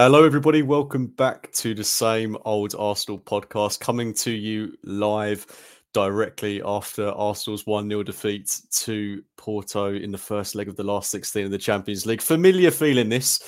[0.00, 0.62] Hello, everybody.
[0.62, 5.44] Welcome back to the same old Arsenal podcast, coming to you live
[5.92, 11.10] directly after Arsenal's 1 0 defeat to Porto in the first leg of the last
[11.10, 12.22] 16 of the Champions League.
[12.22, 13.40] Familiar feeling this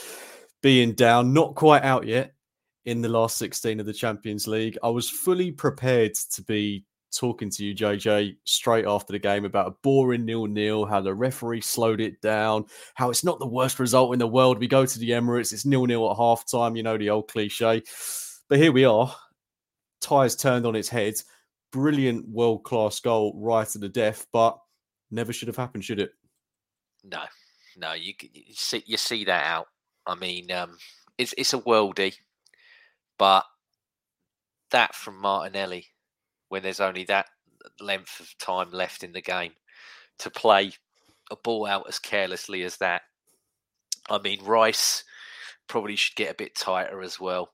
[0.60, 2.34] being down, not quite out yet
[2.84, 4.76] in the last 16 of the Champions League.
[4.82, 9.68] I was fully prepared to be talking to you, JJ, straight after the game about
[9.68, 13.78] a boring nil nil, how the referee slowed it down, how it's not the worst
[13.78, 14.58] result in the world.
[14.58, 17.28] We go to the Emirates, it's nil nil at half time, you know, the old
[17.28, 17.82] cliche.
[18.48, 19.14] But here we are.
[20.00, 21.14] Ties turned on its head.
[21.72, 24.58] Brilliant world class goal right to the death, but
[25.10, 26.10] never should have happened, should it?
[27.04, 27.22] No,
[27.76, 29.68] no, you, you see you see that out.
[30.06, 30.76] I mean, um,
[31.16, 32.14] it's it's a worldie,
[33.18, 33.44] but
[34.70, 35.86] that from Martinelli
[36.50, 37.26] when there's only that
[37.80, 39.52] length of time left in the game
[40.18, 40.72] to play
[41.30, 43.02] a ball out as carelessly as that.
[44.10, 45.04] I mean, Rice
[45.68, 47.52] probably should get a bit tighter as well.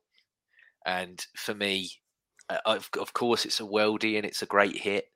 [0.85, 1.91] And for me,
[2.49, 5.07] uh, of, of course, it's a worldie and it's a great hit.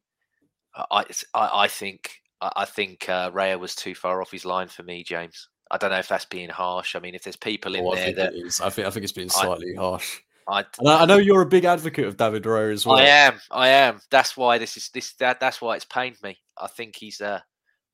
[0.74, 1.04] I I,
[1.34, 4.82] I I think I I think uh, Raya was too far off his line for
[4.82, 5.48] me, James.
[5.70, 6.94] I don't know if that's being harsh.
[6.96, 8.60] I mean, if there's people in Oh, I there think that is.
[8.60, 10.19] I think I think it's been I- slightly harsh.
[10.19, 12.98] I, And I, I know you're a big advocate of David Raya as well.
[12.98, 14.00] I am, I am.
[14.10, 16.38] That's why this is this that that's why it's pained me.
[16.58, 17.40] I think he's uh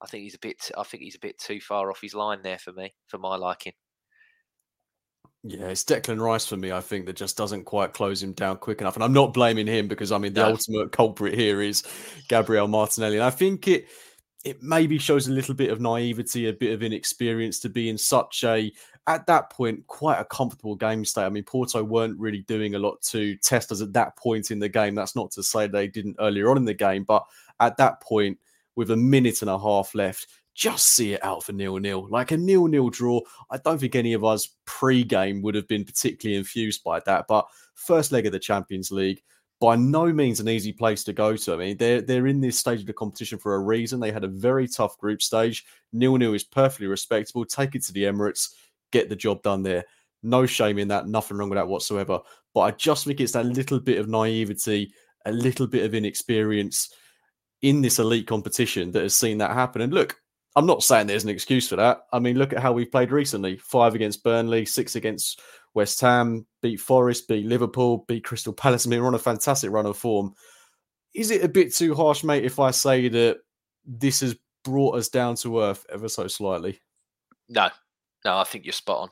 [0.03, 2.41] I think he's a bit I think he's a bit too far off his line
[2.43, 3.73] there for me, for my liking.
[5.43, 6.73] Yeah, it's Declan Rice for me.
[6.73, 9.67] I think that just doesn't quite close him down quick enough, and I'm not blaming
[9.67, 10.51] him because I mean the No.
[10.51, 11.85] ultimate culprit here is
[12.29, 13.87] Gabriel Martinelli, and I think it
[14.45, 17.99] it maybe shows a little bit of naivety, a bit of inexperience to be in
[17.99, 18.73] such a
[19.07, 21.25] at that point quite a comfortable game state.
[21.25, 24.59] I mean, Porto weren't really doing a lot to test us at that point in
[24.59, 24.95] the game.
[24.95, 27.25] That's not to say they didn't earlier on in the game, but
[27.61, 28.39] at that point,
[28.75, 32.09] with a minute and a half left, just see it out for nil nil.
[32.11, 33.21] Like a nil nil draw.
[33.51, 37.27] I don't think any of us pre game would have been particularly infused by that.
[37.29, 39.23] But first leg of the Champions League,
[39.61, 41.55] by no means an easy place to go to.
[41.55, 44.01] I mean, they're they're in this stage of the competition for a reason.
[44.01, 45.65] They had a very tough group stage.
[45.93, 47.45] Nil nil is perfectly respectable.
[47.45, 48.55] Take it to the Emirates,
[48.93, 49.85] get the job done there.
[50.23, 51.07] No shame in that.
[51.07, 52.21] Nothing wrong with that whatsoever.
[52.55, 54.93] But I just think it's that little bit of naivety,
[55.25, 56.93] a little bit of inexperience
[57.63, 59.83] in this elite competition that has seen that happen.
[59.83, 60.21] And look,
[60.57, 62.07] I'm not saying there's an excuse for that.
[62.13, 65.41] I mean, look at how we've played recently five against Burnley, six against
[65.75, 68.87] West Ham, beat Forest, beat Liverpool, beat Crystal Palace.
[68.87, 70.33] I mean, we're on a fantastic run of form.
[71.15, 73.39] Is it a bit too harsh, mate, if I say that
[73.85, 74.35] this has
[74.65, 76.81] brought us down to earth ever so slightly?
[77.49, 77.69] No,
[78.25, 79.09] no, I think you're spot on.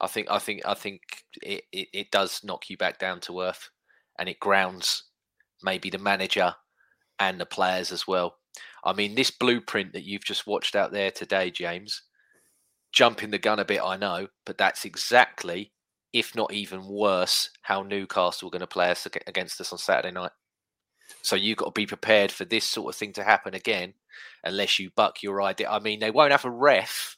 [0.00, 1.02] I think I think I think
[1.42, 3.70] it, it, it does knock you back down to earth
[4.18, 5.04] and it grounds
[5.62, 6.54] maybe the manager
[7.18, 8.36] and the players as well.
[8.84, 12.02] I mean, this blueprint that you've just watched out there today, James,
[12.92, 15.72] jumping the gun a bit, I know, but that's exactly,
[16.12, 20.12] if not even worse, how Newcastle are going to play us against us on Saturday
[20.12, 20.30] night.
[21.22, 23.94] So you've got to be prepared for this sort of thing to happen again,
[24.44, 25.68] unless you buck your idea.
[25.68, 27.16] I mean, they won't have a ref.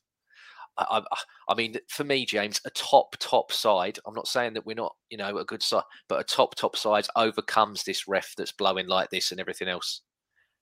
[0.90, 1.02] I,
[1.48, 3.98] I, mean, for me, James, a top top side.
[4.06, 6.76] I'm not saying that we're not, you know, a good side, but a top top
[6.76, 10.02] side overcomes this ref that's blowing like this and everything else.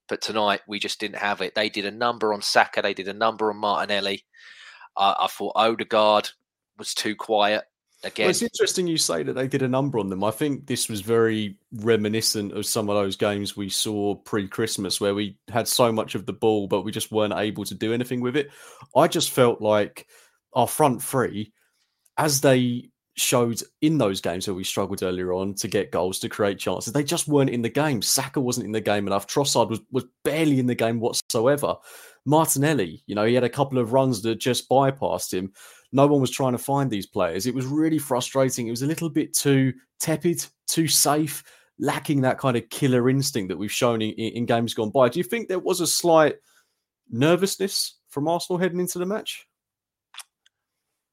[0.08, 1.54] But tonight we just didn't have it.
[1.54, 2.82] They did a number on Saka.
[2.82, 4.24] They did a number on Martinelli.
[4.96, 6.30] Uh, I thought Odegaard
[6.78, 7.64] was too quiet
[8.04, 8.24] again.
[8.24, 10.24] Well, it's interesting you say that they did a number on them.
[10.24, 15.14] I think this was very reminiscent of some of those games we saw pre-Christmas where
[15.14, 18.20] we had so much of the ball, but we just weren't able to do anything
[18.20, 18.50] with it.
[18.96, 20.06] I just felt like
[20.52, 21.52] our front three,
[22.16, 26.28] as they showed in those games where we struggled earlier on to get goals, to
[26.28, 28.00] create chances, they just weren't in the game.
[28.00, 29.26] Saka wasn't in the game enough.
[29.26, 31.74] Trossard was, was barely in the game whatsoever.
[32.24, 35.52] Martinelli, you know, he had a couple of runs that just bypassed him
[35.92, 37.46] no one was trying to find these players.
[37.46, 38.66] It was really frustrating.
[38.66, 41.42] It was a little bit too tepid, too safe,
[41.78, 45.08] lacking that kind of killer instinct that we've shown in, in games gone by.
[45.08, 46.36] Do you think there was a slight
[47.10, 49.46] nervousness from Arsenal heading into the match?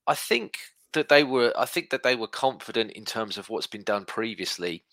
[0.07, 0.57] I think
[0.93, 1.53] that they were.
[1.57, 4.83] I think that they were confident in terms of what's been done previously,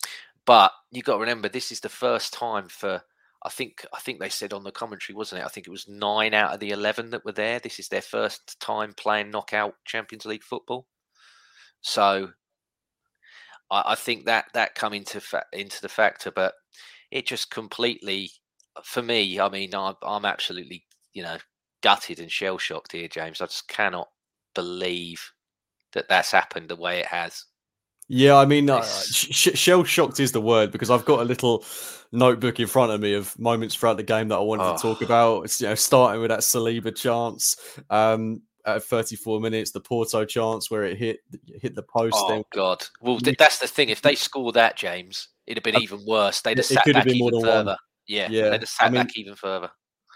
[0.46, 3.02] but you got to remember this is the first time for
[3.44, 5.44] I think I think they said on the commentary, wasn't it?
[5.44, 7.58] I think it was nine out of the eleven that were there.
[7.58, 10.86] This is their first time playing knockout Champions League football.
[11.80, 12.30] So
[13.70, 16.54] I, I think that that come into fa- into the factor, but
[17.10, 18.30] it just completely,
[18.84, 21.38] for me, I mean, I'm, I'm absolutely you know
[21.82, 23.40] gutted and shell shocked here, James.
[23.40, 24.08] I just cannot
[24.54, 25.32] believe
[25.92, 27.44] that that's happened the way it has.
[28.14, 31.64] Yeah, I mean, uh, sh- shell shocked is the word because I've got a little
[32.12, 34.76] notebook in front of me of moments throughout the game that I wanted oh.
[34.76, 35.44] to talk about.
[35.44, 37.56] It's, you know, starting with that Saliba chance
[37.88, 41.20] um, at 34 minutes, the Porto chance where it hit
[41.62, 42.16] hit the post.
[42.18, 42.42] Oh then.
[42.52, 42.84] God!
[43.00, 43.88] Well, th- that's the thing.
[43.88, 46.42] If they score that, James, it'd have been even worse.
[46.42, 47.64] They'd have sat back even further.
[47.64, 47.76] One.
[48.06, 49.70] Yeah, yeah, they'd have sat I mean, back even further.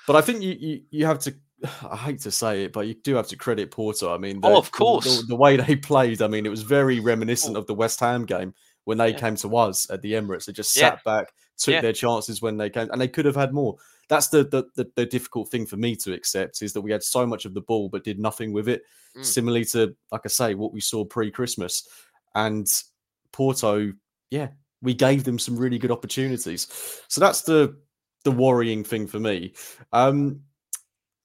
[0.06, 1.34] But I think you, you you have to
[1.90, 4.14] I hate to say it, but you do have to credit Porto.
[4.14, 6.22] I mean, the, oh, of course, the, the, way they played.
[6.22, 8.54] I mean, it was very reminiscent of the West Ham game
[8.84, 9.18] when they yeah.
[9.18, 10.46] came to us at the Emirates.
[10.46, 10.98] They just sat yeah.
[11.04, 11.80] back, took yeah.
[11.80, 13.76] their chances when they came, and they could have had more.
[14.08, 17.02] That's the, the, the the difficult thing for me to accept is that we had
[17.02, 18.82] so much of the ball but did nothing with it.
[19.16, 19.24] Mm.
[19.24, 21.88] Similarly to, like I say, what we saw pre-Christmas,
[22.34, 22.68] and
[23.32, 23.92] Porto,
[24.30, 24.48] yeah,
[24.82, 26.68] we gave them some really good opportunities.
[27.08, 27.76] So that's the
[28.24, 29.54] the worrying thing for me.
[29.92, 30.40] Um,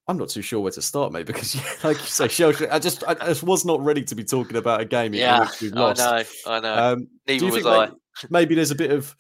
[0.08, 3.14] I'm not too sure where to start, mate, because like you say, I just I,
[3.14, 6.02] just was not ready to be talking about a game yeah, in which we've lost.
[6.02, 6.94] I know, I know.
[6.94, 7.86] Um, Neither was I.
[7.86, 7.96] Maybe,
[8.30, 9.16] maybe, there's a bit of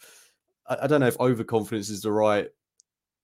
[0.68, 2.50] I, I don't know if overconfidence is the right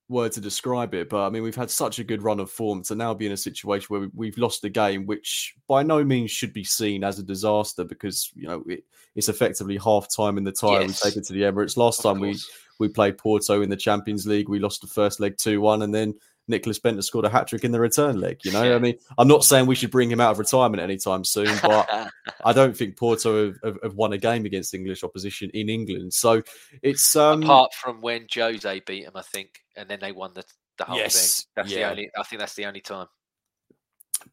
[0.10, 2.84] word to describe it, but I mean we've had such a good run of form
[2.84, 6.32] to now be in a situation where we've lost a game, which by no means
[6.32, 8.84] should be seen as a disaster because you know it,
[9.16, 10.82] it's effectively half time in the tie.
[10.82, 11.04] Yes.
[11.04, 11.76] We take it to the Emirates.
[11.76, 12.50] Last of time course.
[12.80, 15.82] we we played Porto in the Champions League, we lost the first leg two one,
[15.82, 16.14] and then
[16.50, 18.40] Nicklas Bendtner scored a hat trick in the return leg.
[18.44, 18.76] You know, yeah.
[18.76, 21.90] I mean, I'm not saying we should bring him out of retirement anytime soon, but
[22.46, 26.14] I don't think Porto have, have, have, won a game against English opposition in England.
[26.14, 26.42] So
[26.82, 30.44] it's um, apart from when Jose beat him, I think, and then they won the,
[30.78, 31.48] the whole yes, thing.
[31.56, 31.80] That's yeah.
[31.80, 32.10] the only.
[32.18, 33.08] I think that's the only time.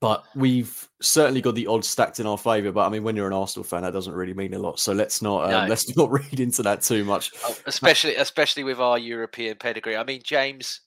[0.01, 2.73] But we've certainly got the odds stacked in our favour.
[2.73, 4.81] But I mean, when you're an Arsenal fan, that doesn't really mean a lot.
[4.81, 5.67] So let's not um, no.
[5.67, 7.33] let's not read into that too much.
[7.45, 9.97] Oh, especially, especially with our European pedigree.
[9.97, 10.81] I mean, James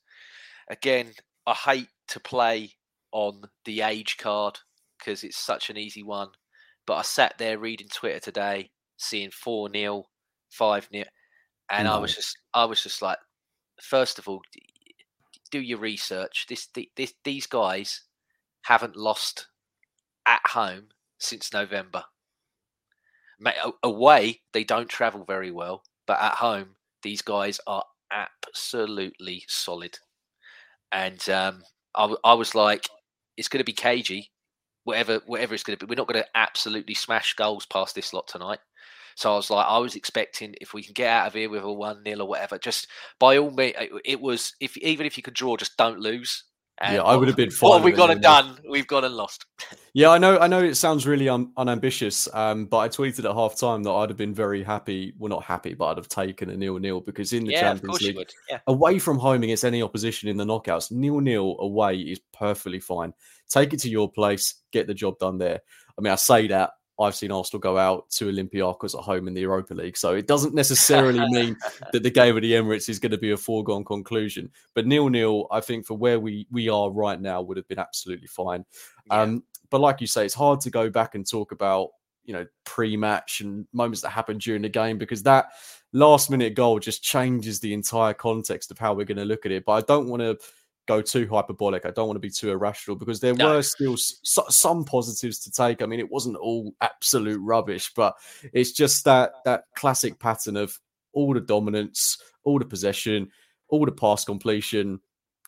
[0.70, 1.14] again,
[1.46, 2.72] I hate to play
[3.12, 4.60] on the age card
[4.98, 6.30] because it's such an easy one.
[6.86, 10.06] But I sat there reading Twitter today, seeing four 0
[10.50, 11.06] five 0
[11.70, 11.96] and no.
[11.96, 13.18] I was just, I was just like,
[13.82, 14.42] first of all,
[15.52, 16.46] do your research.
[16.48, 18.02] This, this, these guys
[18.64, 19.48] haven't lost
[20.26, 20.88] at home
[21.20, 22.04] since November.
[23.84, 26.70] Away, they don't travel very well, but at home,
[27.04, 30.00] these guys are absolutely solid
[30.92, 31.64] and um,
[31.96, 32.88] I, I was like,
[33.38, 34.32] it's going to be cagey,
[34.84, 35.90] whatever whatever it's going to be.
[35.90, 38.60] We're not going to absolutely smash goals past this lot tonight.
[39.16, 41.64] So I was like, I was expecting if we can get out of here with
[41.64, 42.88] a one 0 or whatever, just
[43.20, 43.74] by all means,
[44.06, 46.44] it was if even if you could draw, just don't lose.
[46.80, 47.70] And yeah, I would have been fine.
[47.70, 48.60] What have we got and done?
[48.70, 49.46] We've got and lost.
[49.94, 50.38] yeah, I know.
[50.38, 53.92] I know it sounds really un- unambitious, um, but I tweeted at half time that
[53.92, 55.14] I'd have been very happy.
[55.18, 58.02] Well, not happy, but I'd have taken a nil nil because in the yeah, Champions
[58.02, 58.60] League, yeah.
[58.68, 63.14] away from home against any opposition in the knockouts, nil nil away is perfectly fine.
[63.50, 65.62] Take it to your place, get the job done there.
[65.98, 69.34] I mean, I say that I've seen Arsenal go out to Olympiacos at home in
[69.34, 69.98] the Europa League.
[69.98, 71.56] So it doesn't necessarily mean
[71.92, 74.50] that the game of the Emirates is going to be a foregone conclusion.
[74.74, 77.80] But nil nil, I think for where we we are right now would have been
[77.80, 78.66] absolutely fine.
[79.08, 79.22] Yeah.
[79.22, 81.90] Um, but like you say, it's hard to go back and talk about
[82.26, 85.50] you know pre-match and moments that happened during the game because that
[85.94, 89.52] last minute goal just changes the entire context of how we're going to look at
[89.52, 89.66] it.
[89.66, 90.38] But I don't want to
[90.88, 91.86] go too hyperbolic.
[91.86, 93.56] I don't want to be too irrational because there No.
[93.56, 95.82] were still so- some positives to take.
[95.82, 98.16] I mean, it wasn't all absolute rubbish, but
[98.54, 100.80] it's just that that classic pattern of
[101.14, 103.30] all the dominance, all the possession,
[103.70, 105.00] all the pass completion,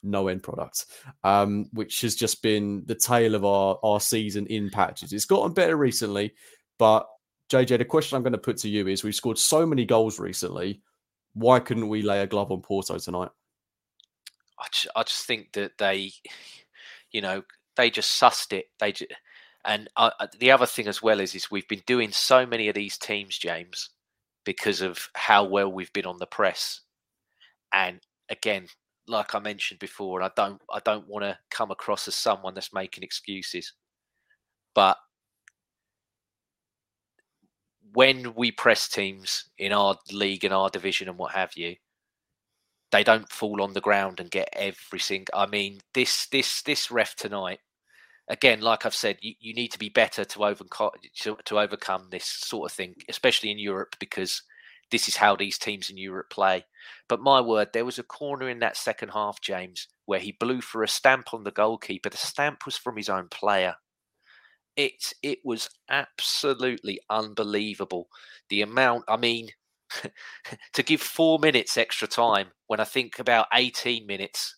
[0.04, 0.86] no end product,
[1.24, 5.14] um, which has just been the tale of our our season in patches.
[5.14, 6.34] It's gotten better recently,
[6.78, 7.08] but
[7.50, 10.20] JJ, the question I'm going to put to you is: We've scored so many goals
[10.20, 10.82] recently.
[11.34, 13.30] Why couldn't we lay a glove on Porto tonight?
[14.60, 16.12] I just, I just think that they,
[17.12, 17.44] you know,
[17.76, 18.66] they just sussed it.
[18.80, 19.12] They just,
[19.66, 22.76] and uh, the other thing as well is, is we've been doing so many of
[22.76, 23.90] these teams, James,
[24.46, 26.82] because of how well we've been on the press.
[27.74, 28.00] And
[28.30, 28.68] again,
[29.08, 32.54] like I mentioned before, and I don't, I don't want to come across as someone
[32.54, 33.74] that's making excuses,
[34.74, 34.98] but
[37.94, 41.76] when we press teams in our league and our division and what have you,
[42.92, 45.34] they don't fall on the ground and get every single.
[45.34, 47.60] I mean, this this this ref tonight,
[48.28, 50.92] again, like I've said, you, you need to be better to overcome
[51.22, 54.42] to, to overcome this sort of thing, especially in Europe, because
[54.92, 56.66] this is how these teams in Europe play.
[57.08, 60.62] But my word, there was a corner in that second half, James, where he blew
[60.62, 62.10] for a stamp on the goalkeeper.
[62.10, 63.76] The stamp was from his own player.
[64.76, 68.08] It it was absolutely unbelievable.
[68.50, 69.50] The amount, I mean,
[70.74, 74.56] to give four minutes extra time when I think about 18 minutes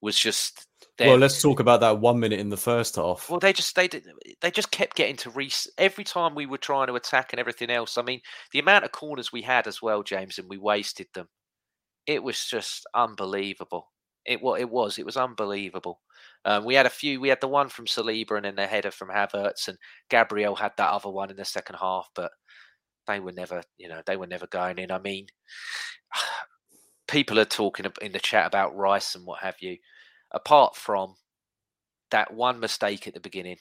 [0.00, 0.66] was just
[0.96, 1.08] there.
[1.08, 3.28] Well, let's talk about that one minute in the first half.
[3.28, 4.06] Well, they just they did-
[4.40, 7.70] they just kept getting to re every time we were trying to attack and everything
[7.70, 7.98] else.
[7.98, 8.20] I mean,
[8.52, 11.28] the amount of corners we had as well, James, and we wasted them.
[12.06, 13.90] It was just unbelievable.
[14.24, 14.98] It what it was.
[14.98, 16.00] It was unbelievable.
[16.44, 17.20] Um, we had a few.
[17.20, 19.78] We had the one from Saliba and then the header from Havertz, and
[20.10, 22.30] Gabriel had that other one in the second half, but
[23.08, 24.92] they were never, you know, they were never going in.
[24.92, 25.28] I mean,
[27.08, 29.78] people are talking in the chat about Rice and what have you.
[30.32, 31.16] Apart from
[32.10, 33.58] that one mistake at the beginning,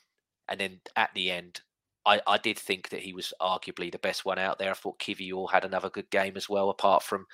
[0.48, 1.62] and then at the end,
[2.06, 4.72] I, I did think that he was arguably the best one out there.
[4.72, 6.70] I thought Kiwior had another good game as well.
[6.70, 7.26] Apart from,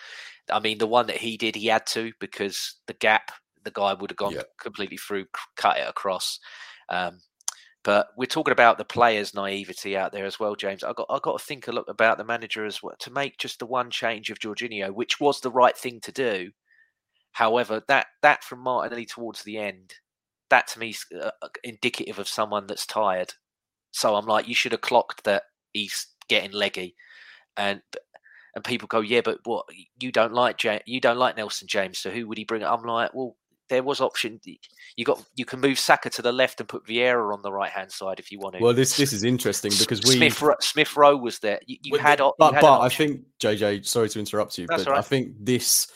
[0.51, 3.31] I mean, the one that he did, he had to because the gap,
[3.63, 4.43] the guy would have gone Yeah.
[4.59, 5.25] completely through,
[5.57, 6.39] cut it across.
[6.89, 7.19] Um,
[7.83, 10.83] but we're talking about the players' naivety out there as well, James.
[10.83, 13.37] I got I got to think a lot about the manager as well to make
[13.37, 16.51] just the one change of Jorginho, which was the right thing to do.
[17.33, 19.95] However, that that from Martinelli towards the end,
[20.49, 23.33] that to me is uh, uh, indicative of someone that's tired.
[23.91, 26.95] So I'm like, you should have clocked that he's getting leggy,
[27.57, 27.81] and
[28.55, 29.65] and people go, yeah, but what
[29.99, 32.63] you don't like, you don't like Nelson James, so who would he bring?
[32.63, 33.35] I'm like, well,
[33.69, 34.39] there was option.
[34.95, 37.71] You got you can move Saka to the left and put Vieira on the right
[37.71, 38.61] hand side if you want to.
[38.61, 41.59] Well, this this is interesting because we Smith Smith Rowe was there.
[41.65, 44.67] You, you had, the- but you had but I think JJ, sorry to interrupt you,
[44.67, 45.87] That's but all I think this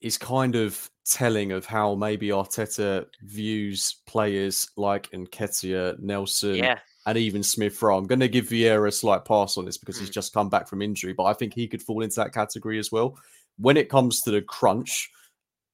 [0.00, 7.18] is kind of telling of how maybe Arteta views players like Nketiah, Nelson, yeah, and
[7.18, 7.98] even Smith Rowe.
[7.98, 10.14] I'm going to give Vieira a slight pass on this because he's Mm.
[10.14, 12.90] just come back from injury, but I think he could fall into that category as
[12.92, 13.16] well.
[13.58, 15.10] When it comes to the crunch,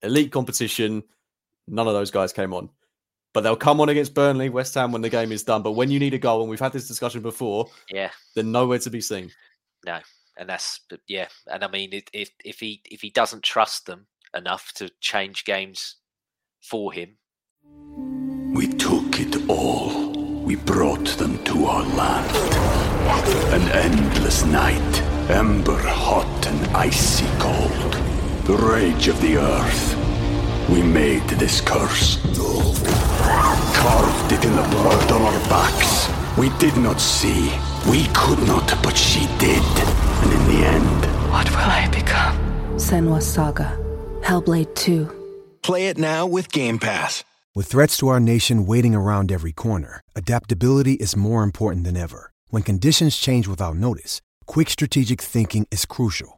[0.02, 1.02] elite competition,
[1.70, 2.70] none of those guys came on.
[3.34, 5.62] But they'll come on against Burnley, West Ham when the game is done.
[5.62, 8.10] But when you need a goal, and we've had this discussion before, yeah.
[8.34, 9.30] they're nowhere to be seen.
[9.84, 10.00] No,
[10.38, 14.06] and that's yeah and i mean if if he if he doesn't trust them
[14.36, 15.96] enough to change games
[16.60, 17.16] for him
[18.54, 20.10] We took it all.
[20.42, 22.34] We brought them to our land.
[23.52, 27.92] An endless night, ember hot and icy cold.
[28.44, 30.07] The rage of the earth.
[30.68, 32.16] We made this curse.
[33.74, 36.08] Carved it in the blood on our backs.
[36.36, 37.50] We did not see.
[37.90, 39.62] We could not, but she did.
[40.22, 42.36] And in the end, What will I become?
[42.76, 43.76] Senua's Saga.
[44.22, 45.08] Hellblade 2.
[45.62, 47.24] Play it now with Game Pass.
[47.54, 52.30] With threats to our nation waiting around every corner, adaptability is more important than ever.
[52.48, 56.37] When conditions change without notice, quick strategic thinking is crucial.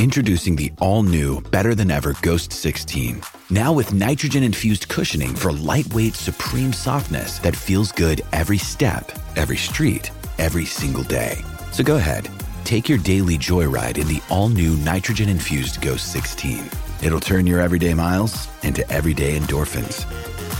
[0.00, 3.22] Introducing the all new, better than ever Ghost 16.
[3.50, 9.56] Now with nitrogen infused cushioning for lightweight, supreme softness that feels good every step, every
[9.56, 11.44] street, every single day.
[11.70, 12.28] So go ahead,
[12.64, 16.68] take your daily joyride in the all new nitrogen infused Ghost 16.
[17.00, 20.02] It'll turn your everyday miles into everyday endorphins.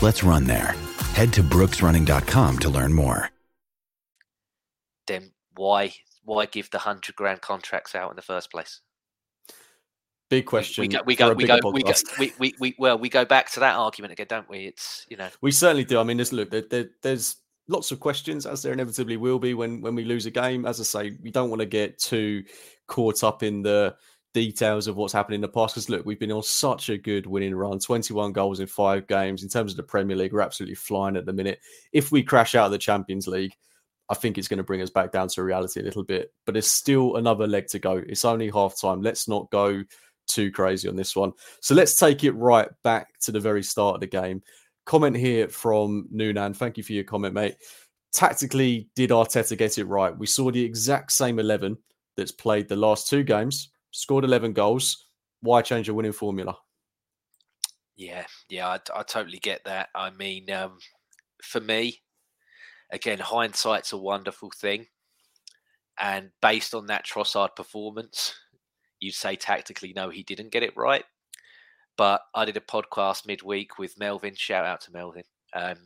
[0.00, 0.76] Let's run there.
[1.14, 3.30] Head to brooksrunning.com to learn more.
[5.08, 5.92] Then why
[6.24, 8.80] why give the hundred grand contracts out in the first place?
[10.34, 10.82] Big question.
[10.82, 13.52] We, go, we go, we go, we go, we, we, we, well, we go back
[13.52, 14.66] to that argument again, don't we?
[14.66, 16.00] It's you know, we certainly do.
[16.00, 17.36] I mean, there's look, there, there, there's
[17.68, 20.66] lots of questions as there inevitably will be when when we lose a game.
[20.66, 22.42] As I say, we don't want to get too
[22.88, 23.94] caught up in the
[24.32, 25.76] details of what's happened in the past.
[25.76, 29.44] Because look, we've been on such a good winning run 21 goals in five games.
[29.44, 31.60] In terms of the Premier League, we're absolutely flying at the minute.
[31.92, 33.52] If we crash out of the Champions League,
[34.10, 36.32] I think it's going to bring us back down to reality a little bit.
[36.44, 38.02] But there's still another leg to go.
[38.06, 39.00] It's only half time.
[39.00, 39.84] Let's not go
[40.26, 41.32] too crazy on this one.
[41.60, 44.42] So let's take it right back to the very start of the game.
[44.86, 46.54] Comment here from Noonan.
[46.54, 47.56] Thank you for your comment, mate.
[48.12, 50.16] Tactically, did Arteta get it right?
[50.16, 51.76] We saw the exact same 11
[52.16, 55.06] that's played the last two games scored 11 goals.
[55.40, 56.56] Why change your winning formula?
[57.96, 59.88] Yeah, yeah, I, I totally get that.
[59.94, 60.78] I mean, um,
[61.42, 62.00] for me,
[62.90, 64.86] again, hindsight's a wonderful thing.
[65.98, 68.34] And based on that Trossard performance,
[69.00, 71.04] you'd say tactically, no, he didn't get it right.
[71.96, 74.34] But I did a podcast midweek with Melvin.
[74.34, 75.24] Shout out to Melvin.
[75.52, 75.76] Um,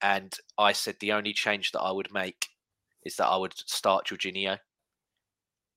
[0.00, 2.48] and I said the only change that I would make
[3.04, 4.58] is that I would start Jorginho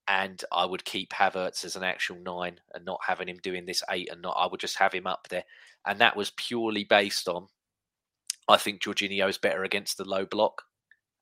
[0.08, 3.84] and I would keep Havertz as an actual nine and not having him doing this
[3.90, 5.44] eight and not I would just have him up there.
[5.86, 7.48] And that was purely based on
[8.50, 10.64] I think Jorginho is better against the low block.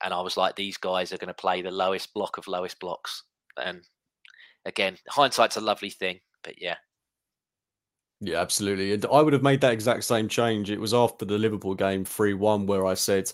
[0.02, 2.80] And I was like, these guys are going to play the lowest block of lowest
[2.80, 3.24] blocks.
[3.58, 3.82] And
[4.68, 6.76] again, hindsight's a lovely thing, but yeah.
[8.20, 8.94] Yeah, absolutely.
[8.94, 10.70] And I would have made that exact same change.
[10.70, 13.32] It was after the Liverpool game 3 1 where I said,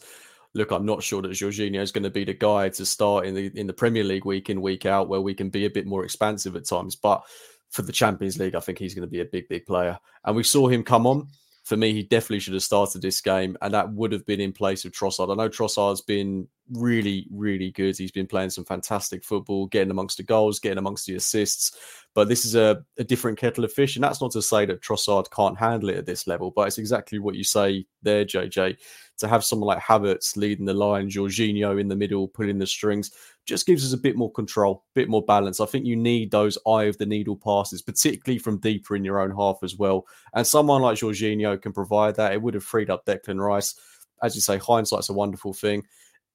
[0.54, 3.34] look, I'm not sure that Jorginho is going to be the guy to start in
[3.34, 5.88] the in the Premier League week in week out, where we can be a bit
[5.88, 6.96] more expansive at times.
[6.96, 7.24] But
[7.70, 9.98] for the Champions League, I think he's going to be a big, big player.
[10.26, 11.28] And we saw him come on.
[11.64, 14.52] For me, he definitely should have started this game, and that would have been in
[14.52, 15.32] place of Trossard.
[15.32, 17.98] I know Trossard's been really, really good.
[17.98, 21.78] He's been playing some fantastic football, getting amongst the goals, getting amongst the assists.
[22.14, 23.96] But this is a, a different kettle of fish.
[23.96, 26.78] And that's not to say that Trossard can't handle it at this level, but it's
[26.78, 28.78] exactly what you say there, JJ
[29.18, 33.12] to have someone like Havertz leading the line, Jorginho in the middle, pulling the strings,
[33.46, 35.60] just gives us a bit more control, a bit more balance.
[35.60, 39.20] I think you need those eye of the needle passes, particularly from deeper in your
[39.20, 40.06] own half as well.
[40.34, 42.34] And someone like Jorginho can provide that.
[42.34, 43.76] It would have freed up Declan Rice.
[44.22, 45.84] As you say, hindsight's a wonderful thing.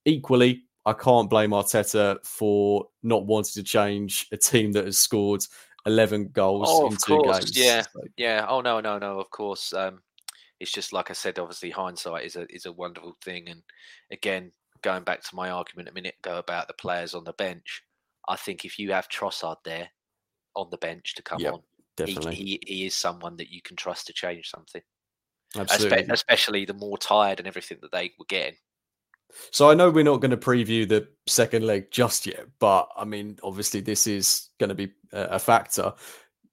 [0.05, 5.43] Equally, I can't blame Arteta for not wanting to change a team that has scored
[5.87, 7.39] 11 goals oh, in two course.
[7.41, 7.59] games.
[7.59, 8.01] Yeah, so.
[8.17, 8.47] yeah.
[8.49, 9.19] Oh no, no, no.
[9.19, 9.73] Of course.
[9.73, 10.01] Um,
[10.61, 11.39] it's just like I said.
[11.39, 13.49] Obviously, hindsight is a is a wonderful thing.
[13.49, 13.63] And
[14.13, 17.83] again, going back to my argument a minute ago about the players on the bench,
[18.29, 19.89] I think if you have Trossard there
[20.55, 21.61] on the bench to come yep, on,
[21.97, 22.35] definitely.
[22.35, 24.83] He, he, he is someone that you can trust to change something.
[25.57, 26.07] Absolutely.
[26.11, 28.57] Especially the more tired and everything that they were getting.
[29.51, 33.05] So I know we're not going to preview the second leg just yet, but I
[33.05, 35.93] mean, obviously this is going to be a factor.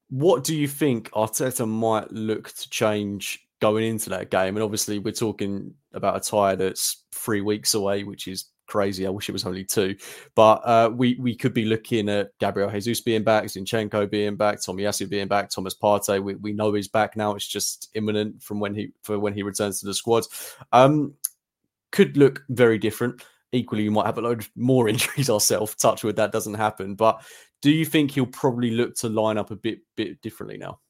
[0.08, 4.56] What do you think Arteta might look to change going into that game.
[4.56, 9.06] And obviously, we're talking about a tie that's three weeks away, which is crazy.
[9.06, 9.96] I wish it was only two,
[10.34, 14.62] but uh, we we could be looking at Gabriel Jesus being back, Zinchenko being back,
[14.62, 16.22] Tommy Tomiyasu being back, Thomas Partey.
[16.22, 17.34] We, we know he's back now.
[17.34, 20.24] It's just imminent from when he for when he returns to the squad.
[20.72, 21.14] Um,
[21.92, 23.22] could look very different.
[23.52, 25.74] Equally, you might have a load more injuries ourselves.
[25.76, 27.22] Touch with that doesn't happen, but
[27.62, 30.80] do you think he'll probably look to line up a bit bit differently now?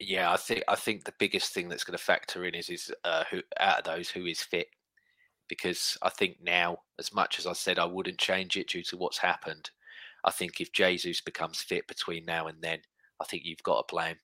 [0.00, 2.92] Yeah, I think I think the biggest thing that's going to factor in is is
[3.04, 4.68] uh, who out of those who is fit,
[5.48, 8.96] because I think now, as much as I said I wouldn't change it due to
[8.96, 9.70] what's happened,
[10.24, 12.78] I think if Jesus becomes fit between now and then,
[13.20, 14.18] I think you've got to play him.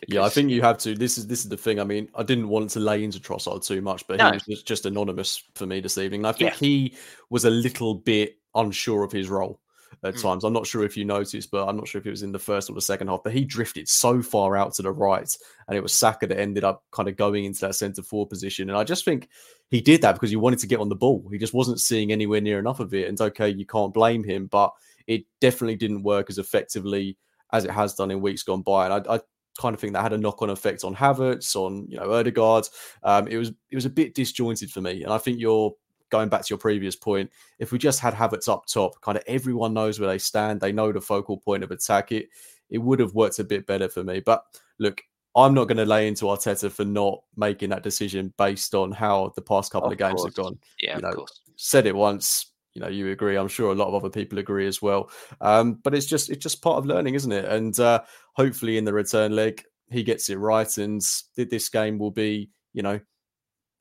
[0.00, 0.94] Because, yeah, I think you have to.
[0.94, 1.78] This is this is the thing.
[1.78, 4.26] I mean, I didn't want to lay into Trossard too much, but no.
[4.26, 6.20] he was just, just anonymous for me this evening.
[6.20, 6.56] And I think yeah.
[6.56, 6.96] he
[7.30, 9.60] was a little bit unsure of his role
[10.02, 10.22] at mm.
[10.22, 10.44] times.
[10.44, 12.38] I'm not sure if you noticed, but I'm not sure if it was in the
[12.38, 13.22] first or the second half.
[13.22, 15.28] But he drifted so far out to the right,
[15.68, 18.70] and it was Saka that ended up kind of going into that centre forward position.
[18.70, 19.28] And I just think
[19.70, 21.28] he did that because he wanted to get on the ball.
[21.30, 23.08] He just wasn't seeing anywhere near enough of it.
[23.08, 24.72] And okay, you can't blame him, but
[25.06, 27.16] it definitely didn't work as effectively
[27.52, 28.86] as it has done in weeks gone by.
[28.86, 29.20] And I, I
[29.58, 32.66] kind of think that had a knock-on effect on Havertz, on you know Odegaard.
[33.02, 35.74] Um, it was it was a bit disjointed for me, and I think you're
[36.10, 39.24] going back to your previous point, if we just had Havertz up top, kind of
[39.26, 42.28] everyone knows where they stand, they know the focal point of attack, it
[42.68, 44.20] it would have worked a bit better for me.
[44.20, 44.44] But
[44.78, 45.02] look,
[45.36, 49.32] I'm not going to lay into Arteta for not making that decision based on how
[49.36, 50.24] the past couple of, of games course.
[50.24, 50.58] have gone.
[50.78, 51.40] Yeah, you know, of course.
[51.56, 53.36] Said it once, you know, you agree.
[53.36, 55.10] I'm sure a lot of other people agree as well.
[55.40, 57.44] Um, but it's just it's just part of learning, isn't it?
[57.44, 58.02] And uh,
[58.34, 61.00] hopefully in the return leg, he gets it right, and
[61.36, 63.00] this game will be, you know,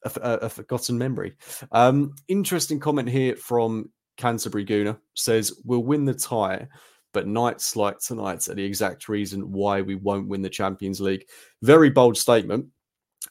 [0.04, 1.36] a, a, forgotten memory.
[1.72, 6.68] Um, interesting comment here from Canterbury Gooner says we'll win the tie,
[7.14, 11.26] but nights like tonight are the exact reason why we won't win the Champions League.
[11.62, 12.68] Very bold statement.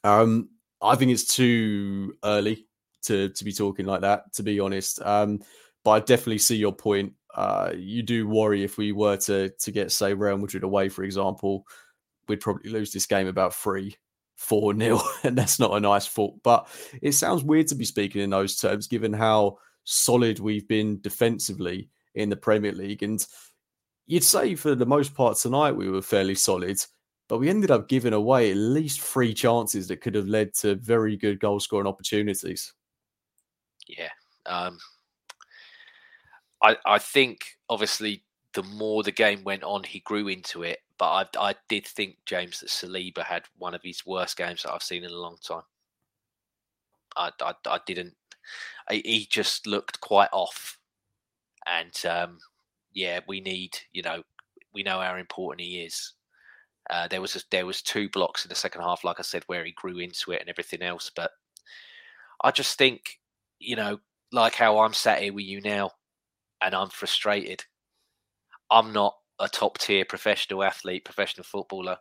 [0.04, 0.50] Um,
[0.80, 2.66] I think it's too early
[3.04, 5.00] to to be talking like that, to be honest.
[5.02, 5.40] Um,
[5.84, 7.14] but I definitely see your point.
[7.34, 11.04] Uh, you do worry if we were to to get say Real Madrid away, for
[11.04, 11.64] example,
[12.28, 13.96] we'd probably lose this game about three,
[14.38, 16.42] four nil, and that's not a nice thought.
[16.42, 16.68] But
[17.02, 21.90] it sounds weird to be speaking in those terms, given how solid we've been defensively
[22.14, 23.02] in the Premier League.
[23.02, 23.24] And
[24.06, 26.78] you'd say for the most part tonight we were fairly solid,
[27.28, 30.76] but we ended up giving away at least three chances that could have led to
[30.76, 32.72] very good goal scoring opportunities.
[33.86, 34.10] Yeah.
[34.46, 34.78] Um,
[36.62, 38.24] I I think obviously
[38.54, 40.80] the more the game went on, he grew into it.
[40.98, 44.72] But I I did think James that Saliba had one of his worst games that
[44.72, 45.62] I've seen in a long time.
[47.16, 48.14] I I, I didn't.
[48.90, 50.78] I, he just looked quite off,
[51.66, 52.38] and um,
[52.92, 54.22] yeah, we need you know
[54.72, 56.14] we know how important he is.
[56.90, 59.44] Uh, there was a, there was two blocks in the second half, like I said,
[59.46, 61.10] where he grew into it and everything else.
[61.14, 61.32] But
[62.42, 63.18] I just think,
[63.58, 64.00] you know,
[64.32, 65.90] like how I'm sat here with you now,
[66.62, 67.64] and I'm frustrated.
[68.70, 71.98] I'm not a top tier professional athlete, professional footballer.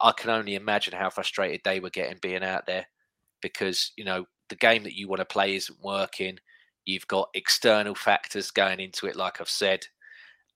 [0.00, 2.86] I can only imagine how frustrated they were getting being out there
[3.42, 6.38] because, you know, the game that you want to play isn't working.
[6.84, 9.80] You've got external factors going into it, like I've said,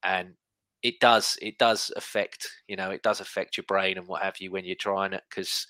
[0.05, 0.35] and
[0.83, 4.37] it does it does affect you know it does affect your brain and what have
[4.41, 5.67] you when you're trying it because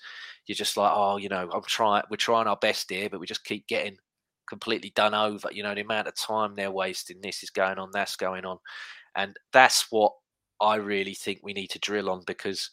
[0.47, 3.27] you're just like oh you know I'm trying we're trying our best here, but we
[3.27, 3.97] just keep getting
[4.47, 5.49] completely done over.
[5.51, 8.57] You know, the amount of time they're wasting, this is going on, that's going on.
[9.15, 10.13] And that's what
[10.61, 12.69] I really think we need to drill on because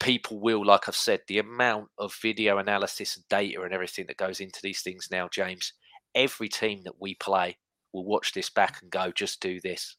[0.00, 4.16] people will, like I've said, the amount of video analysis and data and everything that
[4.16, 5.72] goes into these things now, James,
[6.14, 7.56] every team that we play
[7.92, 9.96] will watch this back and go, just do this.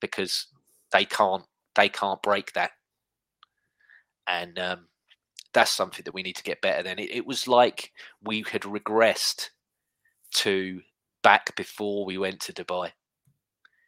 [0.00, 0.46] Because
[0.92, 2.72] they can't they can't break that.
[4.26, 4.86] And um,
[5.52, 6.98] that's something that we need to get better than.
[6.98, 9.50] It, it was like we had regressed
[10.34, 10.80] to
[11.22, 12.92] back before we went to Dubai.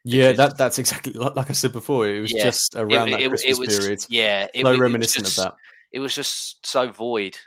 [0.05, 2.07] Yeah, that that's exactly like, like I said before.
[2.07, 4.05] It was yeah, just around it, that it, Christmas was, period.
[4.09, 5.55] Yeah, it, no reminiscent just, of that.
[5.91, 7.37] It was just so void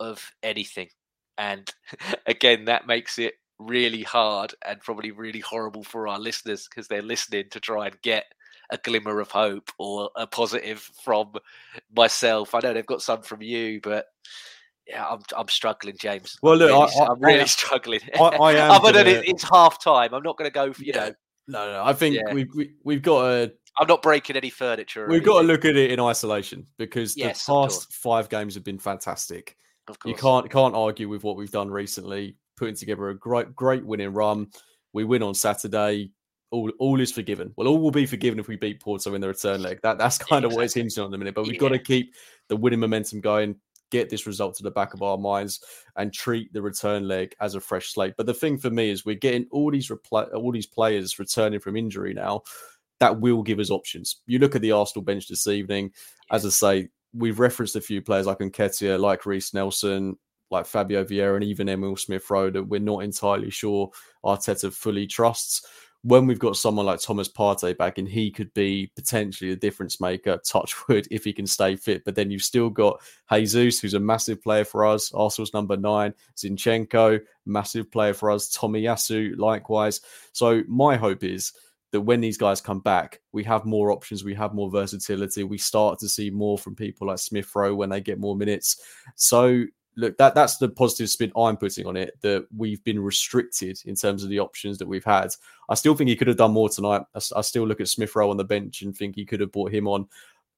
[0.00, 0.88] of anything,
[1.36, 1.70] and
[2.26, 7.02] again, that makes it really hard and probably really horrible for our listeners because they're
[7.02, 8.24] listening to try and get
[8.70, 11.32] a glimmer of hope or a positive from
[11.94, 12.54] myself.
[12.54, 14.06] I know they've got some from you, but
[14.86, 16.38] yeah, I'm I'm struggling, James.
[16.42, 18.00] Well, look, I'm really, I, am really struggling.
[18.14, 18.70] I, I am.
[18.70, 19.04] Other gonna...
[19.04, 21.08] than it, it's half time, I'm not going to go for you yeah.
[21.08, 21.14] know.
[21.48, 22.32] No, no, I think yeah.
[22.32, 23.52] we, we we've got to.
[23.78, 25.06] I'm not breaking any furniture.
[25.08, 28.64] We've got to look at it in isolation because yes, the past five games have
[28.64, 29.56] been fantastic.
[29.88, 30.10] Of course.
[30.10, 34.12] You can't can't argue with what we've done recently, putting together a great great winning
[34.12, 34.48] run.
[34.92, 36.10] We win on Saturday.
[36.52, 37.52] All, all is forgiven.
[37.56, 39.80] Well, all will be forgiven if we beat Porto in the return leg.
[39.82, 40.56] That that's kind yeah, of exactly.
[40.56, 41.34] what it's hinging on the minute.
[41.34, 41.60] But we've yeah.
[41.60, 42.14] got to keep
[42.48, 43.56] the winning momentum going
[43.96, 45.60] get this result to the back of our minds
[45.96, 48.14] and treat the return leg as a fresh slate.
[48.16, 51.60] But the thing for me is we're getting all these repl- all these players returning
[51.60, 52.42] from injury now
[53.00, 54.22] that will give us options.
[54.26, 55.92] You look at the Arsenal bench this evening,
[56.30, 60.16] as I say, we've referenced a few players like Nketiah, like Reiss Nelson,
[60.50, 63.90] like Fabio Vieira, and even Emil Smith Rowe that we're not entirely sure
[64.24, 65.66] Arteta fully trusts
[66.06, 70.00] when we've got someone like Thomas Partey back and he could be potentially a difference
[70.00, 72.04] maker, touch wood, if he can stay fit.
[72.04, 73.00] But then you've still got
[73.32, 78.56] Jesus, who's a massive player for us, Arsenal's number nine, Zinchenko, massive player for us,
[78.56, 80.00] Tomiyasu, likewise.
[80.30, 81.52] So my hope is
[81.90, 85.58] that when these guys come back, we have more options, we have more versatility, we
[85.58, 88.80] start to see more from people like Smith Rowe when they get more minutes.
[89.16, 89.64] So
[89.96, 92.20] look, that that's the positive spin I'm putting on it.
[92.20, 95.34] That we've been restricted in terms of the options that we've had.
[95.68, 97.02] I still think he could have done more tonight.
[97.14, 99.52] I, I still look at Smith Rowe on the bench and think he could have
[99.52, 100.06] brought him on.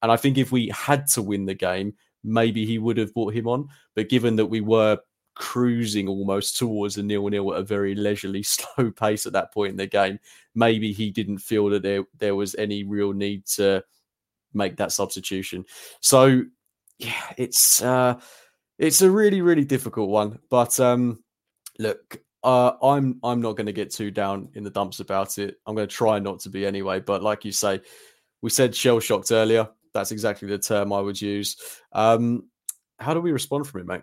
[0.02, 3.34] And I think if we had to win the game, maybe he would have brought
[3.34, 3.68] him on.
[3.94, 4.98] But given that we were
[5.34, 9.76] cruising almost towards a nil-nil at a very leisurely, slow pace at that point in
[9.76, 10.18] the game,
[10.54, 13.84] maybe he didn't feel that there there was any real need to
[14.52, 15.64] make that substitution.
[16.00, 16.42] So
[16.98, 17.80] yeah, it's.
[17.82, 18.18] uh
[18.78, 20.38] it's a really, really difficult one.
[20.50, 21.22] But um,
[21.78, 25.56] look, uh, I'm I'm not going to get too down in the dumps about it.
[25.66, 27.00] I'm going to try not to be anyway.
[27.00, 27.80] But like you say,
[28.42, 29.68] we said shell shocked earlier.
[29.94, 31.56] That's exactly the term I would use.
[31.92, 32.48] Um,
[32.98, 34.02] how do we respond from it, mate?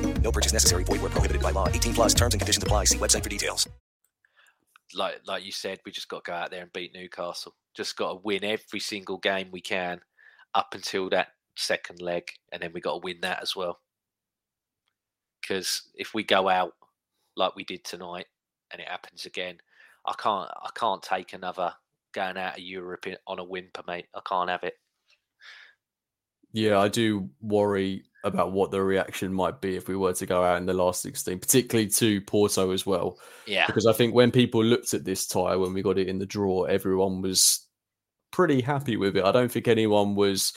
[0.21, 0.83] No purchase necessary.
[0.83, 1.67] Void where prohibited by law.
[1.67, 2.85] 18 plus terms and conditions apply.
[2.85, 3.67] See website for details.
[4.93, 7.55] Like like you said, we just got to go out there and beat Newcastle.
[7.73, 10.01] Just got to win every single game we can
[10.53, 13.79] up until that second leg, and then we got to win that as well.
[15.41, 16.73] Because if we go out
[17.37, 18.27] like we did tonight,
[18.71, 19.57] and it happens again,
[20.05, 21.73] I can't I can't take another
[22.13, 24.07] going out of Europe on a whimper, mate.
[24.13, 24.73] I can't have it.
[26.53, 30.43] Yeah, I do worry about what the reaction might be if we were to go
[30.43, 33.17] out in the last 16, particularly to Porto as well.
[33.47, 33.65] Yeah.
[33.65, 36.25] Because I think when people looked at this tie, when we got it in the
[36.25, 37.67] draw, everyone was
[38.31, 39.23] pretty happy with it.
[39.23, 40.53] I don't think anyone was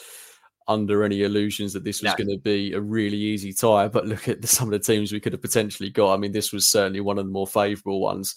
[0.68, 2.24] under any illusions that this was No.
[2.24, 3.88] going to be a really easy tie.
[3.88, 6.14] But look at the, some of the teams we could have potentially got.
[6.14, 8.34] I mean, this was certainly one of the more favourable ones.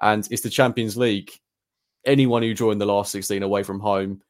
[0.00, 1.32] And it's the Champions League.
[2.06, 4.22] Anyone who joined the last 16 away from home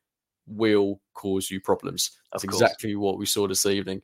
[0.49, 2.13] will cause you problems.
[2.33, 4.03] That's exactly what we saw this evening.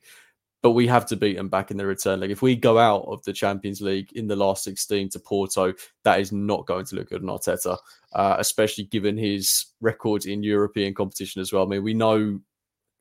[0.61, 2.31] But we have to beat them back in the return leg.
[2.31, 6.19] If we go out of the Champions League in the last 16 to Porto, that
[6.19, 7.77] is not going to look good on Arteta,
[8.13, 11.63] uh, especially given his record in European competition as well.
[11.63, 12.39] I mean, we know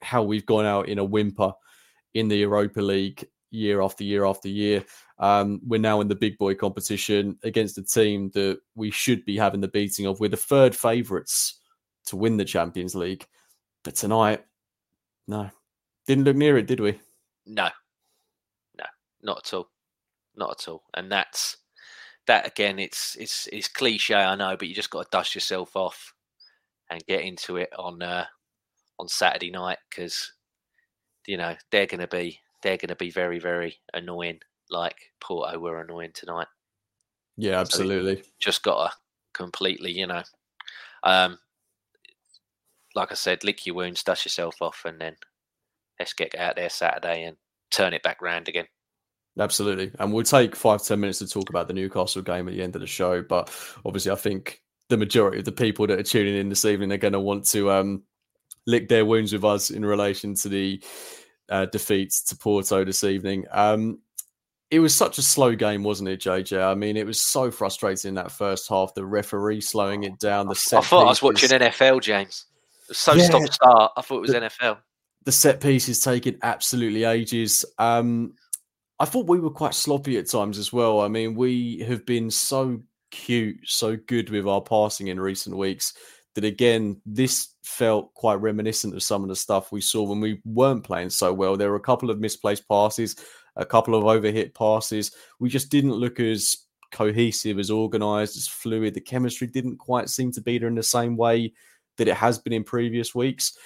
[0.02, 1.52] how we've gone out in a whimper
[2.12, 4.85] in the Europa League year after year after year.
[5.18, 9.37] Um, we're now in the big boy competition against a team that we should be
[9.37, 10.20] having the beating of.
[10.20, 11.61] We're the third favourites
[12.07, 13.27] to win the Champions League.
[13.83, 14.45] But tonight,
[15.27, 15.51] no,
[16.07, 17.01] didn't look near it, did we?
[17.47, 17.69] No,
[18.79, 18.85] no,
[19.23, 19.69] not at all,
[20.37, 20.83] not at all.
[20.95, 21.59] And that's
[22.27, 22.79] that again.
[22.79, 26.14] It's it's it's cliche, I know, but you just got to dust yourself off
[26.90, 28.27] and get into it on uh,
[28.99, 30.33] on Saturday night because
[31.27, 34.40] you know they're going to be they're going to be very very annoying,
[34.71, 36.49] like Porto were annoying tonight.
[37.37, 38.23] Yeah, absolutely.
[38.38, 38.97] Just got to
[39.33, 40.23] completely, you know,
[41.03, 41.38] um,
[42.94, 45.16] like I said, lick your wounds, dust yourself off, and then
[45.98, 47.37] let's get out there Saturday and
[47.70, 48.66] turn it back round again.
[49.38, 49.90] Absolutely.
[49.98, 52.76] And we'll take five, ten minutes to talk about the Newcastle game at the end
[52.76, 53.22] of the show.
[53.22, 53.52] But
[53.85, 56.98] obviously, I think the majority of the people that are tuning in this evening are
[56.98, 58.04] going to want to um,
[58.66, 60.83] lick their wounds with us in relation to the
[61.48, 63.44] uh, defeats to Porto this evening.
[63.50, 63.98] Um,
[64.70, 66.62] it was such a slow game, wasn't it, JJ?
[66.62, 68.94] I mean, it was so frustrating in that first half.
[68.94, 70.46] The referee slowing it down.
[70.46, 72.46] The I thought I was watching NFL, James.
[72.92, 73.25] So Yeah.
[73.25, 73.92] stop start.
[73.97, 74.79] I thought it was The- NFL.
[75.25, 77.64] the set piece is taking absolutely ages.
[77.79, 78.35] Um,
[79.01, 81.01] I thought we were quite sloppy at times as well.
[81.01, 85.94] I mean, we have been so cute, so good with our passing in recent weeks
[86.35, 90.40] that again, this felt quite reminiscent of some of the stuff we saw when we
[90.44, 91.57] weren't playing so well.
[91.57, 93.16] There were a couple of misplaced passes,
[93.57, 95.12] a couple of overhit passes.
[95.38, 96.57] We just didn't look as
[96.92, 98.94] cohesive, as organized, as fluid.
[98.94, 101.53] The chemistry didn't quite seem to be there in the same way
[101.96, 103.57] that it has been in previous weeks.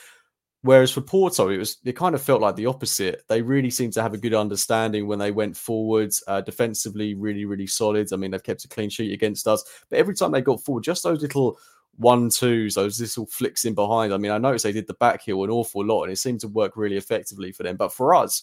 [0.63, 3.23] Whereas for Porto, it was it kind of felt like the opposite.
[3.29, 7.45] They really seemed to have a good understanding when they went forwards, uh, defensively, really,
[7.45, 8.13] really solid.
[8.13, 10.83] I mean, they've kept a clean sheet against us, but every time they got forward,
[10.83, 11.59] just those little
[11.97, 14.13] one twos, those little flicks in behind.
[14.13, 16.41] I mean, I noticed they did the back heel an awful lot, and it seemed
[16.41, 17.77] to work really effectively for them.
[17.77, 18.43] But for us,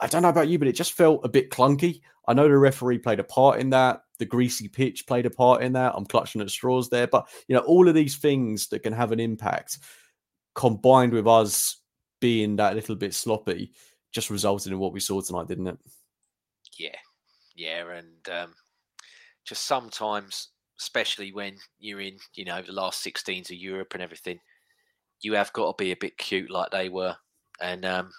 [0.00, 2.00] I don't know about you, but it just felt a bit clunky.
[2.26, 4.00] I know the referee played a part in that.
[4.18, 5.94] The greasy pitch played a part in that.
[5.94, 9.12] I'm clutching at straws there, but you know, all of these things that can have
[9.12, 9.78] an impact
[10.54, 11.80] combined with us
[12.20, 13.72] being that little bit sloppy
[14.12, 15.78] just resulted in what we saw tonight, didn't it?
[16.78, 16.96] Yeah,
[17.56, 18.54] yeah, and um,
[19.44, 24.38] just sometimes, especially when you're in, you know, the last 16s of Europe and everything,
[25.20, 27.16] you have got to be a bit cute like they were.
[27.60, 28.10] And um,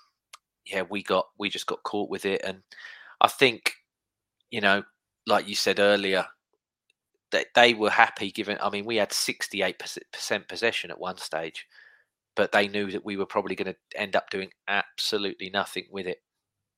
[0.65, 2.41] yeah, we got we just got caught with it.
[2.43, 2.61] And
[3.21, 3.73] I think,
[4.51, 4.83] you know,
[5.27, 6.25] like you said earlier,
[7.31, 8.57] that they were happy given.
[8.61, 11.67] I mean, we had 68% possession at one stage,
[12.35, 16.07] but they knew that we were probably going to end up doing absolutely nothing with
[16.07, 16.19] it.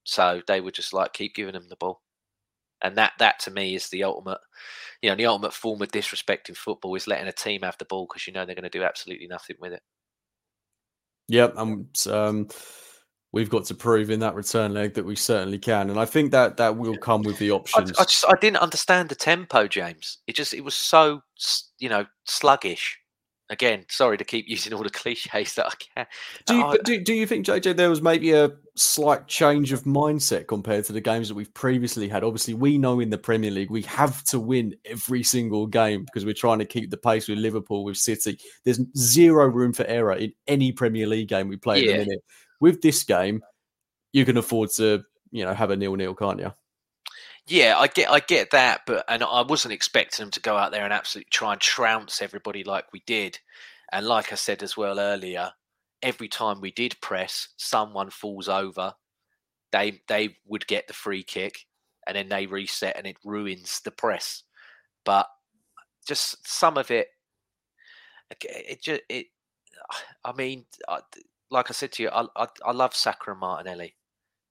[0.04, 2.02] So they were just like, keep giving them the ball
[2.84, 4.38] and that that to me is the ultimate
[5.02, 8.06] you know the ultimate form of disrespecting football is letting a team have the ball
[8.08, 9.82] because you know they're going to do absolutely nothing with it
[11.30, 12.48] Yep, and um,
[13.34, 16.32] we've got to prove in that return leg that we certainly can, and I think
[16.32, 17.92] that that will come with the I, options.
[17.98, 21.22] I just I didn't understand the tempo James it just it was so
[21.80, 22.98] you know sluggish
[23.50, 26.06] again sorry to keep using all the cliches that I can
[26.46, 29.84] Do you, I- do, do you think, JJ, there was maybe a slight change of
[29.84, 32.24] mindset compared to the games that we've previously had?
[32.24, 36.26] Obviously, we know in the Premier League we have to win every single game because
[36.26, 38.38] we're trying to keep the pace with Liverpool, with City.
[38.66, 41.92] There's zero room for error in any Premier League game we play at Yeah.
[41.94, 42.24] the minute.
[42.60, 43.44] With this game,
[44.14, 46.54] you can afford to, you know, have a nil-nil, can't you?
[47.48, 50.72] Yeah, I get I get that, but and I wasn't expecting them to go out
[50.74, 53.40] there and absolutely try and trounce everybody like we did.
[53.94, 55.52] And like I said as well earlier,
[56.02, 58.94] every time we did press, someone falls over.
[59.72, 61.66] They they would get the free kick,
[62.06, 64.44] and then they reset, and it ruins the press.
[65.06, 65.28] But
[66.06, 67.08] just some of it,
[68.42, 69.28] it just it.
[70.26, 71.00] I mean, I,
[71.52, 73.96] like I said to you, I, I I love Saka and Martinelli,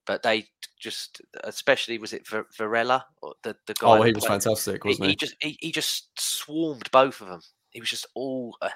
[0.06, 0.46] but they
[0.80, 3.98] just, especially was it Ver- Varela or the the guy?
[3.98, 5.16] Oh, he was played- fantastic, he- wasn't he, he?
[5.16, 7.40] just he, he just swarmed both of them.
[7.70, 8.70] He was just all, uh,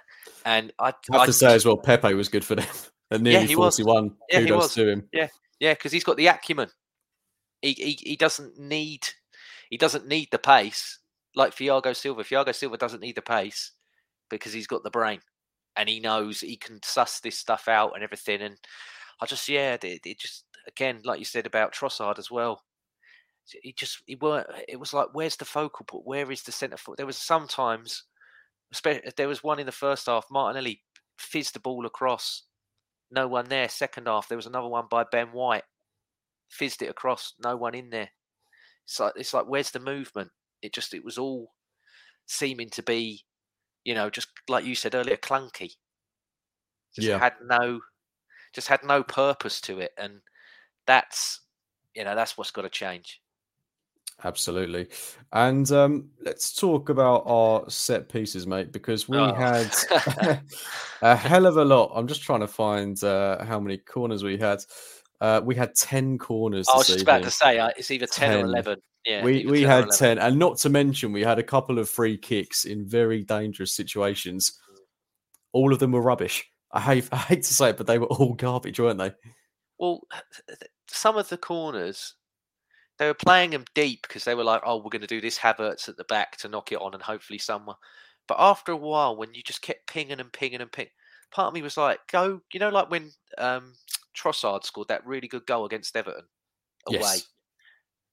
[0.44, 2.66] and I I have I to say as well, Pepe was good for them
[3.11, 3.78] at nearly he was.
[3.78, 4.14] 41.
[4.30, 4.74] Yeah, he was.
[4.74, 5.09] to him.
[5.12, 5.28] Yeah,
[5.59, 6.68] yeah, because he's got the acumen.
[7.62, 9.06] He, he he doesn't need
[9.70, 10.98] he doesn't need the pace
[11.37, 12.24] like Thiago Silva.
[12.24, 13.72] Thiago Silva doesn't need the pace
[14.28, 15.20] because he's got the brain
[15.76, 18.42] and he knows he can suss this stuff out and everything.
[18.42, 18.56] And
[19.20, 22.62] I just yeah, it, it just again like you said about Trossard as well.
[23.62, 24.46] He just he weren't.
[24.68, 26.06] It was like where's the focal point?
[26.06, 26.96] Where is the centre foot?
[26.96, 28.04] There was sometimes,
[29.16, 30.26] there was one in the first half.
[30.30, 30.83] Martinelli
[31.18, 32.44] fizzed the ball across
[33.11, 33.68] no one there.
[33.68, 35.64] Second half, there was another one by Ben White,
[36.48, 38.11] fizzed it across, no one in there.
[38.85, 40.30] It's like it's like where's the movement?
[40.62, 41.52] It just it was all
[42.26, 43.24] seeming to be,
[43.85, 45.73] you know, just like you said earlier, clunky.
[46.95, 47.19] Just Yeah.
[47.19, 47.81] had no,
[48.53, 50.21] just had no purpose to it, and
[50.87, 51.40] that's,
[51.95, 53.21] you know, that's what's got to change.
[54.23, 54.88] Absolutely.
[55.33, 59.35] And um, let's talk about our set pieces, mate, because we Oh.
[59.35, 59.75] had
[61.03, 61.93] a hell of a lot.
[61.95, 64.62] I'm just trying to find uh, how many corners we had.
[65.20, 66.66] Uh, we had 10 corners.
[66.72, 68.80] I was just about to say uh, it's either ten, or eleven.
[69.04, 70.18] Yeah, we we 10 had 10.
[70.18, 74.59] And not to mention, we had a couple of free kicks in very dangerous situations.
[75.52, 76.48] All of them were rubbish.
[76.72, 79.12] I hate, I hate to say it, but they were all garbage, weren't they?
[79.78, 80.00] Well,
[80.88, 82.14] some of the corners,
[82.98, 85.38] they were playing them deep because they were like, "Oh, we're going to do this
[85.38, 87.76] Havertz at the back to knock it on, and hopefully someone."
[88.28, 90.92] But after a while, when you just kept pinging and pinging and pinging,
[91.30, 93.72] part of me was like, "Go!" You know, like when um,
[94.16, 96.25] Trossard scored that really good goal against Everton
[96.87, 97.29] away, Yes.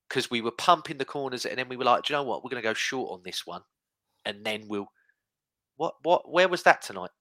[0.08, 2.44] because we were pumping the corners, and then we were like, "Do you know what?
[2.44, 3.62] We're going to go short on this one,
[4.26, 4.88] and then we'll."
[5.76, 5.96] What?
[6.04, 6.32] What?
[6.32, 7.12] Where was that tonight?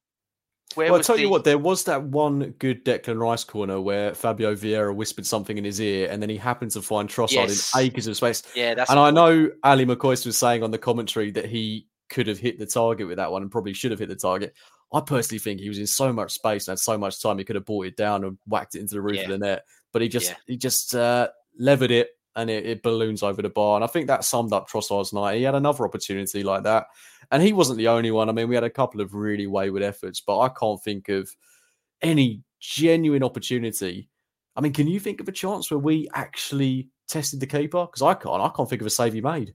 [0.75, 1.23] Where well, I'll tell the...
[1.23, 5.57] you what, there was that one good Declan Rice corner where Fabio Vieira whispered something
[5.57, 7.75] in his ear and then he happened to find Trossard Yes.
[7.75, 8.43] in acres of space.
[8.55, 12.27] Yeah, that's and I know Ally McCoist was saying on the commentary that he could
[12.27, 14.55] have hit the target with that one and probably should have hit the target.
[14.93, 17.45] I personally think he was in so much space and had so much time he
[17.45, 19.23] could have brought it down and whacked it into the roof Yeah.
[19.25, 19.65] of the net.
[19.93, 20.37] But he just Yeah.
[20.47, 23.77] he just uh, levered it and it, it balloons over the bar.
[23.77, 25.39] And I think that summed up Trossard's night.
[25.39, 26.87] He had another opportunity like that.
[27.31, 28.29] And he wasn't the only one.
[28.29, 31.35] I mean, we had a couple of really wayward efforts, but I can't think of
[32.03, 34.09] any genuine opportunity.
[34.55, 37.87] I mean, can you think of a chance where we actually tested the keeper?
[37.87, 38.41] Because I can't.
[38.43, 39.55] I can't think of a save he made.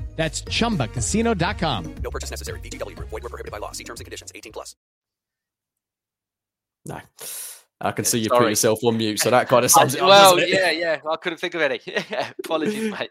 [0.15, 1.95] That's chumbacasino.com.
[2.03, 2.59] No purchase necessary.
[2.59, 3.09] VGW Group.
[3.09, 3.71] Void were prohibited by law.
[3.71, 4.31] See terms and conditions.
[4.35, 4.75] 18 plus.
[6.85, 6.99] No.
[7.79, 8.39] I can see you Sorry.
[8.39, 10.07] put yourself on mute, so that kind of sums it up.
[10.09, 10.99] well, yeah, yeah.
[11.09, 11.79] I couldn't think of any.
[12.43, 13.09] Apologies, mate.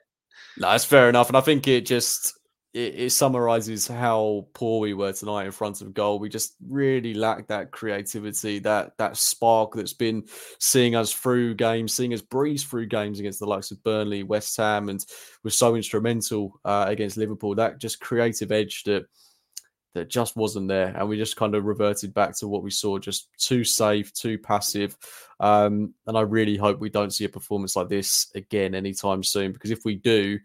[0.59, 2.38] No, that's fair enough, and I think it just
[2.72, 6.18] it, it summarizes how poor we were tonight in front of goal.
[6.18, 10.24] We just really lacked that creativity, that that spark that's been
[10.58, 14.56] seeing us through games, seeing us breeze through games against the likes of Burnley, West
[14.56, 15.04] Ham, and
[15.42, 17.54] was so instrumental uh, against Liverpool.
[17.54, 19.06] That just creative edge that
[19.94, 22.98] that just wasn't there, and we just kind of reverted back to what we saw,
[22.98, 24.96] just too safe, too passive.
[25.40, 29.50] Um, and I really hope we don't see a performance like this again anytime soon,
[29.50, 30.38] because if we do,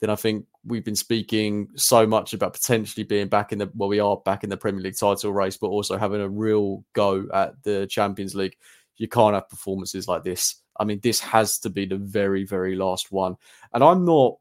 [0.00, 3.88] then I think we've been speaking so much about potentially being back in the well,
[3.88, 7.26] we are back in the Premier League title race, but also having a real go
[7.34, 8.56] at the Champions League.
[8.96, 10.62] You can't have performances like this.
[10.78, 13.36] I mean, this has to be the very, very last one.
[13.72, 14.36] And I'm not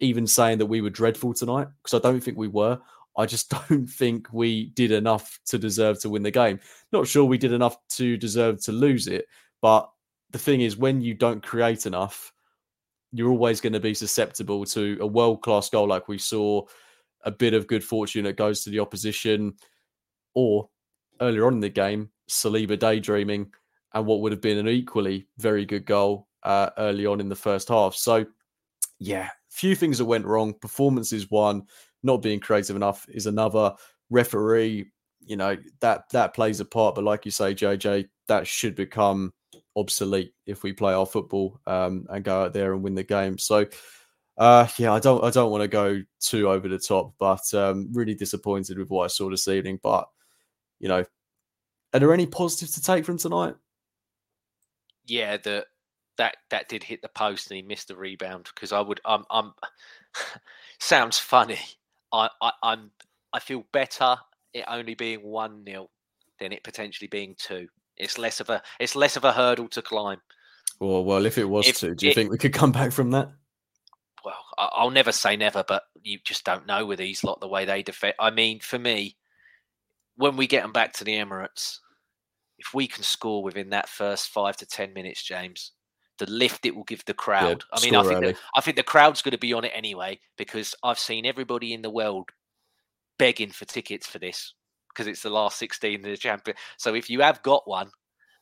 [0.00, 2.78] even saying that we were dreadful tonight because I don't think we were.
[3.16, 6.60] I just don't think we did enough to deserve to win the game.
[6.92, 9.26] Not sure we did enough to deserve to lose it,
[9.60, 9.90] but
[10.30, 12.32] the thing is, when you don't create enough,
[13.12, 16.62] you're always going to be susceptible to a world class goal like we saw,
[17.24, 19.54] a bit of good fortune that goes to the opposition,
[20.34, 20.68] or
[21.20, 23.50] earlier on in the game, Saliba daydreaming
[23.94, 27.36] and what would have been an equally very good goal uh, early on in the
[27.36, 27.94] first half.
[27.94, 28.26] So,
[28.98, 30.54] yeah, few things that went wrong.
[30.54, 31.62] Performance is one,
[32.02, 33.74] not being creative enough is another.
[34.10, 34.86] Referee,
[35.20, 39.32] you know that that plays a part, but like you say, JJ, that should become
[39.78, 43.38] obsolete if we play our football um, and go out there and win the game.
[43.38, 43.66] So,
[44.36, 47.88] uh, yeah, I don't I don't want to go too over the top, but um,
[47.92, 49.80] really disappointed with what I saw this evening.
[49.82, 50.08] But
[50.78, 51.04] you know,
[51.92, 53.54] are there any positives to take from tonight?
[55.06, 55.66] Yeah, the
[56.18, 59.24] that that did hit the post and he missed the rebound because I would I'm
[59.30, 59.52] I'm
[60.78, 61.58] sounds funny.
[62.12, 62.90] I, I I'm
[63.32, 64.16] I feel better
[64.52, 65.90] it only being one nil
[66.38, 67.68] than it potentially being two.
[67.98, 70.20] It's less of a it's less of a hurdle to climb.
[70.80, 72.92] Well, well, if it was If to, do you it- think we could come back
[72.92, 73.30] from that?
[74.24, 77.64] Well, I'll never say never, but you just don't know with these lot the way
[77.64, 78.14] they defend.
[78.18, 79.16] I mean, for me,
[80.16, 81.78] when we get them back to the Emirates,
[82.58, 85.72] if we can score within that first five to ten minutes, James,
[86.18, 87.62] the lift it will give the crowd.
[87.72, 88.36] I mean, I think the.
[88.54, 91.82] I think the crowd's going to be on it anyway because I've seen everybody in
[91.82, 92.28] the world
[93.18, 94.54] begging for tickets for this
[94.98, 96.56] because it's the last sixteen of the champion.
[96.76, 97.90] So if you have got one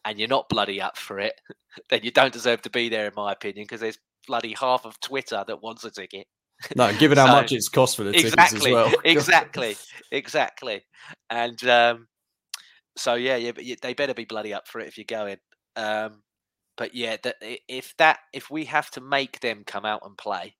[0.07, 1.39] and you're not bloody up for it,
[1.91, 4.99] then you don't deserve to be there, in my opinion, because there's bloody half of
[5.01, 6.27] Twitter that wants a ticket.
[6.75, 8.93] No, given how much it's cost for the tickets exactly, as well.
[9.05, 9.77] exactly,
[10.11, 10.83] exactly.
[11.29, 12.07] And um,
[12.97, 13.53] so yeah, yeah,
[13.83, 15.37] they better be bloody up for it if you're going.
[15.77, 16.23] Um,
[16.79, 17.37] but yeah, that
[17.69, 20.56] if that if we have to make them come out and play,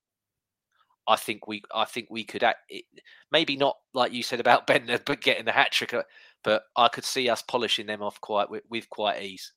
[1.09, 2.85] I think we I think we could act, it,
[3.31, 5.95] maybe not like you said about Bendtner, but getting the hat trick.
[5.95, 6.03] uh,
[6.45, 9.53] But I could see us polishing them off quite with, with quite ease.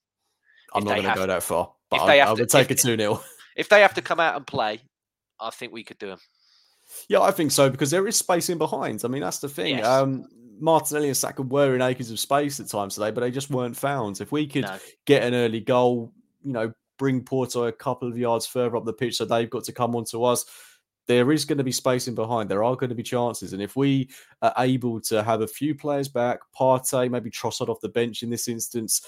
[0.74, 2.50] I'm not going to go that far, but if they I, have I to- would
[2.50, 3.24] take if- a 2 0.
[3.56, 4.80] If they have to come out and play,
[5.40, 6.20] I think we could do them.
[7.10, 9.02] Yeah, I think so because there is space in behind.
[9.04, 9.78] I mean, that's the thing.
[9.80, 9.86] Yes.
[9.86, 10.26] Um,
[10.62, 13.76] Martinelli and Saka were in acres of space at times today, but they just weren't
[13.76, 14.22] found.
[14.22, 14.78] If we could No.
[15.06, 18.94] get an early goal, you know, bring Porto a couple of yards further up the
[18.94, 20.46] pitch so they've got to come onto us,
[21.10, 22.50] there is going to be space in behind.
[22.50, 23.54] There are going to be chances.
[23.54, 24.12] And if we
[24.44, 28.30] are able to have a few players back, Partey, maybe Trossard off the bench in
[28.30, 29.02] this instance,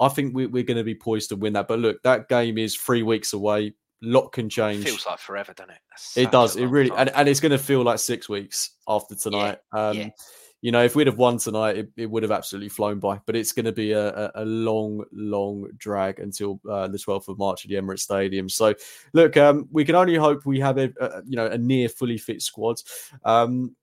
[0.00, 1.68] I think we, we're going to be poised to win that.
[1.68, 3.74] But look, that game is three weeks away.
[4.00, 4.80] Lot can change.
[4.80, 5.80] It Feels like forever, doesn't it?
[6.16, 6.56] It does.
[6.56, 9.58] It really, and, and it's going to feel like six weeks after tonight.
[9.72, 10.08] um, yeah.
[10.62, 13.20] You know, if we'd have won tonight, it, it would have absolutely flown by.
[13.26, 17.38] But it's going to be a, a, long, long drag until uh, the 12th of
[17.38, 18.48] March at the Emirates Stadium.
[18.48, 18.74] So,
[19.12, 22.18] look, um, we can only hope we have a, a you know a near fully
[22.18, 22.76] fit squad.
[23.24, 23.76] Um,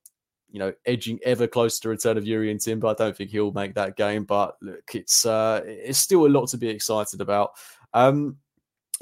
[0.51, 2.87] you know, edging ever closer to return of Jurriën Timber.
[2.87, 6.49] I don't think he'll make that game, but look, it's uh, it's still a lot
[6.49, 7.51] to be excited about.
[7.93, 8.37] Um,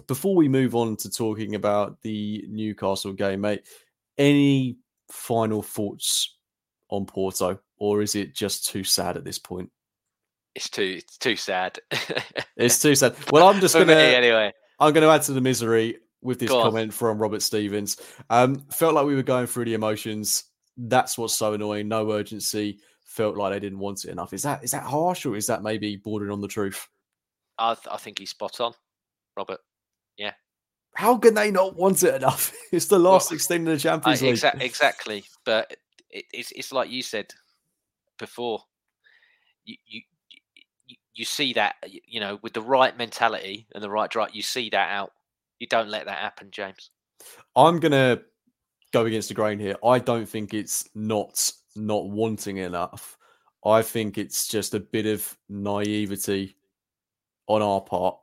[0.08, 3.64] before we move on to talking about the Newcastle game, mate,
[4.18, 4.78] any
[5.10, 6.38] final thoughts
[6.92, 9.72] on Porto, or is it just too sad at this point?
[10.54, 11.80] It's too it's too sad.
[12.58, 13.16] It's too sad.
[13.32, 14.52] Well, I'm just gonna anyway.
[14.80, 16.66] I'm gonna add to the misery with this Go on.
[16.66, 18.00] comment from Robert Stevens.
[18.30, 20.44] Um, felt like we were going through the emotions.
[20.78, 21.88] That's what's so annoying.
[21.88, 22.80] No urgency.
[23.04, 24.32] felt like they didn't want it enough.
[24.34, 26.88] Is that is that harsh or is that maybe bordering on the truth?
[27.58, 28.74] I, th- I think he's spot on,
[29.36, 29.60] Robert.
[30.18, 30.34] Yeah.
[30.96, 32.54] How can they not want it enough?
[32.72, 34.36] It's the last well, 16 in the Champions League.
[34.36, 35.24] Exa- exactly.
[35.46, 35.76] But
[36.12, 37.34] it, it's, it's like you said
[38.18, 38.64] before.
[39.66, 40.02] You, you,
[41.14, 44.70] you see that, you know, with the right mentality and the right drive, you see
[44.70, 45.12] that out.
[45.60, 46.90] You don't let that happen, James.
[47.56, 48.22] I'm to
[48.92, 49.76] go against the grain here.
[49.86, 53.18] I don't think it's not not wanting enough.
[53.64, 56.56] I think it's just a bit of naivety
[57.48, 58.18] on our part.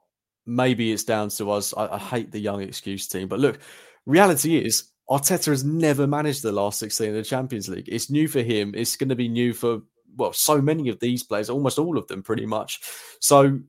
[0.47, 1.73] Maybe it's down to us.
[1.77, 3.61] I, I hate the young excuse team, but look,
[4.07, 7.89] reality is Arteta has never managed the last 16 in the Champions League.
[7.89, 8.75] It's new for him.
[8.75, 9.81] It's going to be new for
[10.17, 12.81] well, so many of these players, almost all of them, pretty much.
[13.21, 13.61] So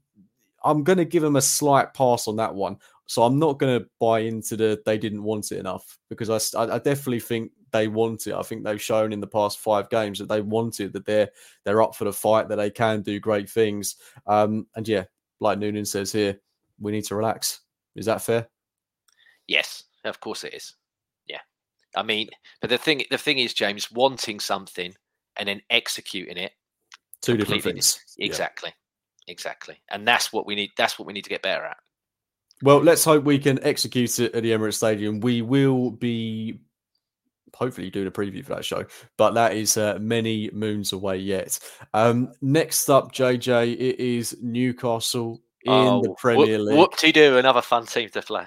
[0.64, 2.78] I'm going to give him a slight pass on that one.
[3.06, 6.62] So I'm not going to buy into the they didn't want it enough because I,
[6.62, 8.34] I definitely think they want it.
[8.34, 11.30] I think they've shown in the past five games that they want it, that they're
[11.64, 13.96] they're up for the fight, that they can do great things.
[14.28, 15.06] Um, and yeah,
[15.40, 16.40] like Noonan says here,
[16.80, 17.62] we need to relax.
[17.96, 18.48] Is that fair?
[19.48, 20.76] Yes, of course it is.
[21.96, 22.30] I mean,
[22.62, 24.94] but the thing the thing is, James, wanting something
[25.38, 26.52] and then executing it,
[27.22, 28.00] two different things.
[28.18, 28.74] Exactly,
[29.28, 29.32] yeah.
[29.32, 30.72] exactly, and that's what we need.
[30.78, 31.78] That's what we need to get better at.
[32.62, 35.22] Well, let's hope we can execute it at the Emirates Stadium.
[35.22, 36.60] We will be
[37.56, 38.86] hopefully doing a preview for that show,
[39.18, 41.58] but that is uh, many moons away yet.
[41.94, 46.78] Um, next up, JJ, it is Newcastle in oh, the Premier whoop, League.
[46.78, 48.46] Whoop to do, another fun team to play.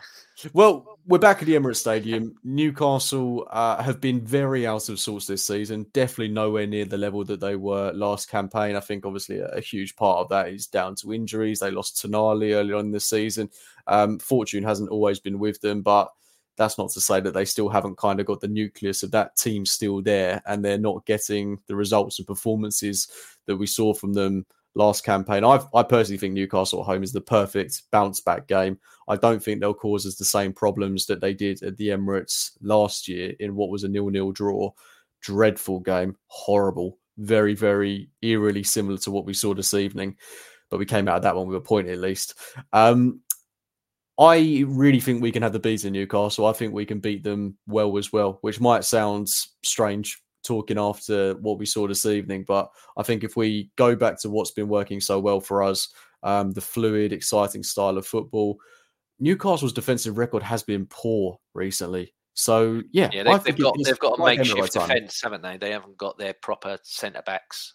[0.53, 2.35] Well, we're back at the Emirates Stadium.
[2.43, 5.87] Newcastle uh, have been very out of sorts this season.
[5.93, 8.75] Definitely nowhere near the level that they were last campaign.
[8.75, 11.61] I think obviously a, a huge part of that is down to injuries.
[11.61, 13.51] They lost Tonali early on in the season.
[13.87, 16.11] Um, fortune hasn't always been with them, but
[16.57, 19.37] that's not to say that they still haven't kind of got the nucleus of that
[19.37, 23.09] team still there and they're not getting the results and performances
[23.47, 25.45] that we saw from them last campaign.
[25.45, 28.79] i I personally think Newcastle at home is the perfect bounce back game.
[29.09, 32.53] I don't think they'll cause us the same problems that they did at the Emirates
[32.63, 34.71] last year in what was a nil-nil draw.
[35.21, 40.17] Dreadful game, horrible, very, very eerily similar to what we saw this evening.
[40.71, 42.35] But we came out of that one with a point at least.
[42.73, 43.21] Um,
[44.19, 46.47] I really think we can have the beat in Newcastle.
[46.47, 49.29] I think we can beat them well as well, which might sound
[49.65, 52.45] strange talking after what we saw this evening.
[52.47, 55.89] But I think if we go back to what's been working so well for us,
[56.23, 58.59] um, the fluid, exciting style of football,
[59.19, 62.15] Newcastle's defensive record has been poor recently.
[62.35, 65.59] So yeah, yeah, they've, they've got they've got a makeshift defence, haven't they?
[65.59, 67.75] They haven't got their proper centre backs.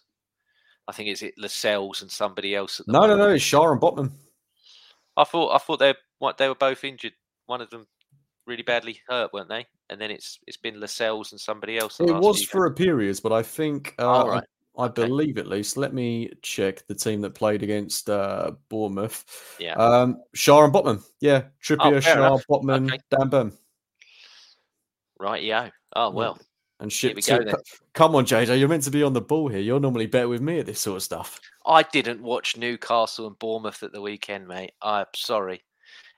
[0.88, 2.80] I think is it Lascelles and somebody else.
[2.86, 3.18] no, moment.
[3.18, 4.10] no, no, it's Schär and Botman.
[5.16, 7.12] I thought I thought they what they were both injured.
[7.46, 7.86] One of them
[8.46, 9.66] really badly hurt, weren't they?
[9.90, 11.98] And then it's it's been Lascelles and somebody else.
[12.00, 14.44] It was for a period, but I think uh, oh, right.
[14.76, 15.06] I, I okay.
[15.06, 15.76] believe at least.
[15.76, 19.56] Let me check the team that played against uh, Bournemouth.
[19.58, 21.02] Yeah, um, Schär and Botman.
[21.20, 22.44] Yeah, Trippier, oh, Schär, enough.
[22.50, 22.98] Botman, okay.
[23.10, 23.52] Dan Burn.
[25.18, 25.70] Right, yeah.
[25.96, 26.38] Oh well.
[26.80, 27.40] And shit, go,
[27.92, 29.58] come on, JJ, you're meant to be on the ball here.
[29.58, 31.40] You're normally better with me at this sort of stuff.
[31.66, 34.72] I didn't watch Newcastle and Bournemouth at the weekend, mate.
[34.80, 35.64] I'm sorry.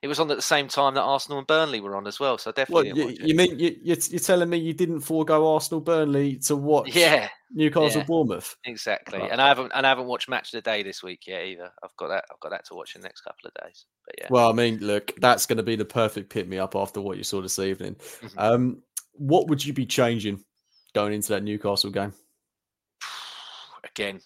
[0.03, 2.39] It was on at the same time that Arsenal and Burnley were on as well,
[2.39, 2.93] so definitely.
[2.95, 6.97] you, you mean you, you're, you're telling me you didn't forego Arsenal Burnley to watch?
[6.97, 8.57] Yeah, Newcastle yeah, Bournemouth.
[8.65, 11.45] Exactly, and I haven't and I haven't watched Match of the Day this week yet
[11.45, 11.71] either.
[11.85, 12.25] I've got that.
[12.33, 13.85] I've got that to watch in the next couple of days.
[14.07, 14.29] But yeah.
[14.31, 17.19] Well, I mean, look, that's going to be the perfect pick me up after what
[17.19, 17.97] you saw this evening.
[17.97, 18.39] Mm-hmm.
[18.39, 18.83] Um,
[19.13, 20.43] what would you be changing
[20.95, 22.15] going into that Newcastle game?
[23.85, 24.23] Again,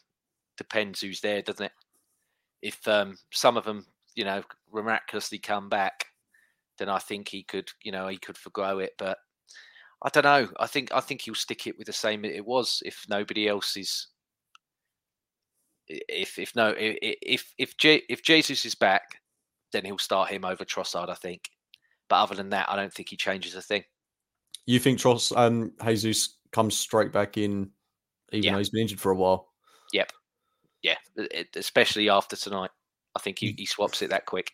[0.57, 1.72] depends who's there, doesn't it?
[2.62, 4.43] If um, some of them you know,
[4.73, 6.07] miraculously come back,
[6.79, 8.93] then I think he could, you know, he could forgo it.
[8.99, 9.19] But
[10.03, 10.49] I don't know.
[10.59, 13.77] I think I think he'll stick it with the same it was if nobody else
[13.77, 14.09] is.
[15.89, 19.21] If if no if if if Jesus is back,
[19.73, 21.11] then he'll start him over Trossard.
[21.11, 21.49] I think.
[22.09, 23.85] But other than that, I don't think he changes a thing.
[24.67, 27.71] You think Tross um Jesus comes straight back in,
[28.33, 28.53] even yeah.
[28.53, 29.53] though he's been injured for a while?
[29.93, 30.12] Yep.
[30.83, 30.97] Yeah,
[31.57, 32.71] especially after tonight.
[33.17, 34.53] I think he, he swaps it that quick.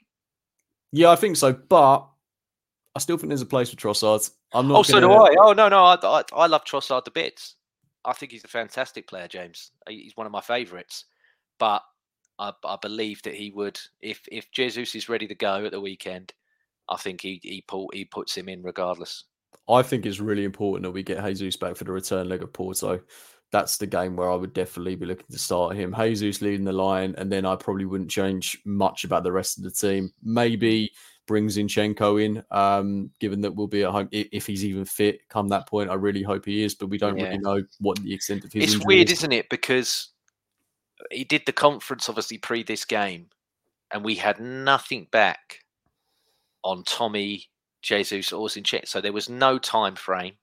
[0.92, 1.52] Yeah, I think so.
[1.52, 2.06] But
[2.94, 4.28] I still think there's a place for Trossard.
[4.52, 4.78] I'm not.
[4.78, 5.34] Oh, so do I.
[5.40, 7.56] Oh no, no, I, I, I love Trossard the bits.
[8.04, 9.70] I think he's a fantastic player, James.
[9.88, 11.04] He's one of my favourites.
[11.58, 11.82] But
[12.38, 15.80] I, I believe that he would, if if Jesus is ready to go at the
[15.80, 16.32] weekend,
[16.88, 19.24] I think he he pull, he puts him in regardless.
[19.68, 22.52] I think it's really important that we get Jesus back for the return leg of
[22.52, 23.00] Porto
[23.52, 25.94] that's the game where I would definitely be looking to start him.
[25.94, 29.64] Jesus leading the line, and then I probably wouldn't change much about the rest of
[29.64, 30.12] the team.
[30.22, 30.92] Maybe
[31.26, 35.48] brings Zinchenko in, um, given that we'll be at home if he's even fit come
[35.48, 35.90] that point.
[35.90, 37.24] I really hope he is, but we don't yeah.
[37.24, 38.74] really know what the extent of his.
[38.74, 39.18] It's weird, is.
[39.18, 39.48] isn't it?
[39.48, 40.08] Because
[41.10, 43.26] he did the conference obviously pre this game,
[43.92, 45.60] and we had nothing back
[46.62, 47.44] on Tommy,
[47.82, 48.86] Jesus, or Zinchenko.
[48.86, 50.34] So there was no time frame.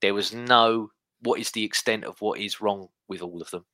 [0.00, 0.90] There was no
[1.22, 3.64] what is the extent of what is wrong with all of them.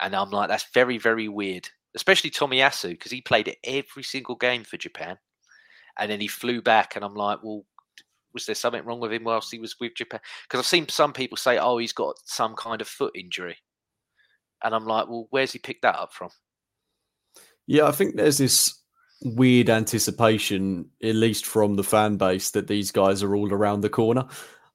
[0.00, 4.64] And I'm like, that's very, very weird, especially Tomiyasu, because he played every single game
[4.64, 5.18] for Japan.
[5.98, 7.64] And then he flew back, and I'm like, well,
[8.32, 10.18] was there something wrong with him whilst he was with Japan?
[10.42, 13.56] Because I've seen some people say, oh, he's got some kind of foot injury.
[14.64, 16.30] And I'm like, well, where's he picked that up from?
[17.68, 18.80] Yeah, I think there's this
[19.22, 23.88] weird anticipation, at least from the fan base, that these guys are all around the
[23.88, 24.26] corner.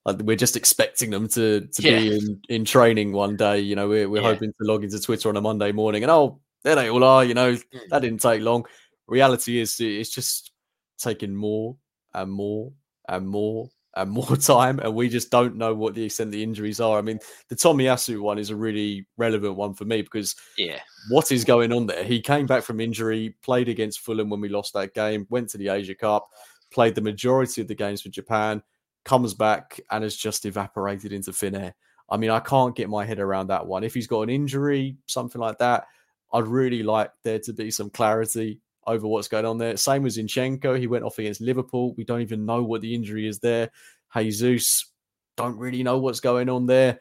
[0.04, 1.98] Like we're just expecting them to to yeah.
[1.98, 3.60] be in, in training one day.
[3.60, 4.32] You know, we're we're yeah.
[4.32, 7.24] hoping to log into Twitter on a Monday morning, and oh, there they all are.
[7.24, 7.80] You know, mm.
[7.90, 8.64] that didn't take long.
[9.06, 10.52] Reality is, it's just
[10.98, 11.76] taking more
[12.14, 12.72] and more
[13.08, 16.42] and more and more time, and we just don't know what the extent of the
[16.42, 16.98] injuries are.
[16.98, 20.78] I mean, the Tomiyasu one is a really relevant one for me because yeah,
[21.10, 22.04] what is going on there?
[22.04, 25.58] He came back from injury, played against Fulham when we lost that game, went to
[25.58, 26.28] the Asia Cup,
[26.70, 28.62] played the majority of the games for Japan,
[29.04, 31.74] comes back and has just evaporated into thin air.
[32.08, 33.84] I mean, I can't get my head around that one.
[33.84, 35.86] If he's got an injury, something like that,
[36.32, 39.76] I'd really like there to be some clarity over what's going on there.
[39.76, 40.78] Same as Zinchenko.
[40.78, 41.94] He went off against Liverpool.
[41.94, 43.70] We don't even know what the injury is there.
[44.16, 44.90] Jesus,
[45.36, 46.98] don't really know what's going on there.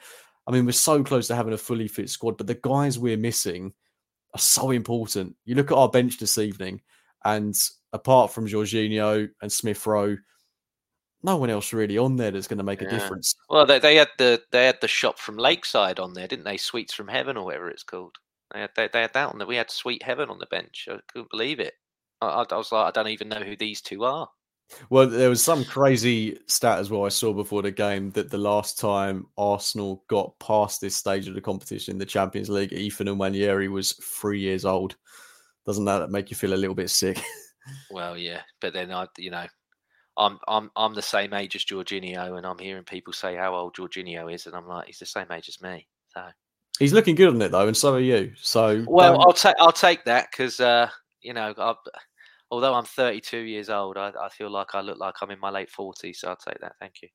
[0.48, 3.18] I mean, we're so close to having a fully fit squad, but the guys we're
[3.18, 3.74] missing
[4.34, 5.36] are so important.
[5.46, 6.82] You look at our bench this evening,
[7.26, 7.56] and
[7.94, 10.18] apart from Jorginho and Smith Rowe,
[11.24, 12.88] no one else really on there that's going to make yeah.
[12.88, 13.36] a difference.
[13.50, 16.58] Well, they, they had the they had the shop from Lakeside on there, didn't they?
[16.58, 18.16] Sweets from Heaven or whatever it's called.
[18.54, 19.48] They had, they, they had that on there.
[19.48, 20.88] We had Sweet Heaven on the bench.
[20.90, 21.74] I couldn't believe it.
[22.22, 24.28] I, I was like, I don't even know who these two are.
[24.90, 28.38] Well, there was some crazy stat as well I saw before the game that the
[28.38, 33.68] last time Arsenal got past this stage of the competition, the Champions League, Ethan Nwaneri
[33.70, 34.96] was three years old.
[35.66, 37.22] Doesn't that make you feel a little bit sick?
[37.92, 39.48] well, yeah, but then I, you know,
[40.20, 43.76] I'm I'm I'm the same age as Jorginho, and I'm hearing people say how old
[43.76, 45.88] Jorginho is, and I'm like, he's the same age as me.
[46.10, 46.26] So
[46.78, 48.34] he's looking good on it though, and so are you.
[48.40, 49.22] So well, um...
[49.22, 50.90] I'll take I'll take that because uh,
[51.22, 51.74] you know, i
[52.52, 55.50] although I'm 32 years old, I, I feel like I look like I'm in my
[55.50, 56.18] late 40s.
[56.18, 56.74] So I'll take that.
[56.80, 57.10] Thank you.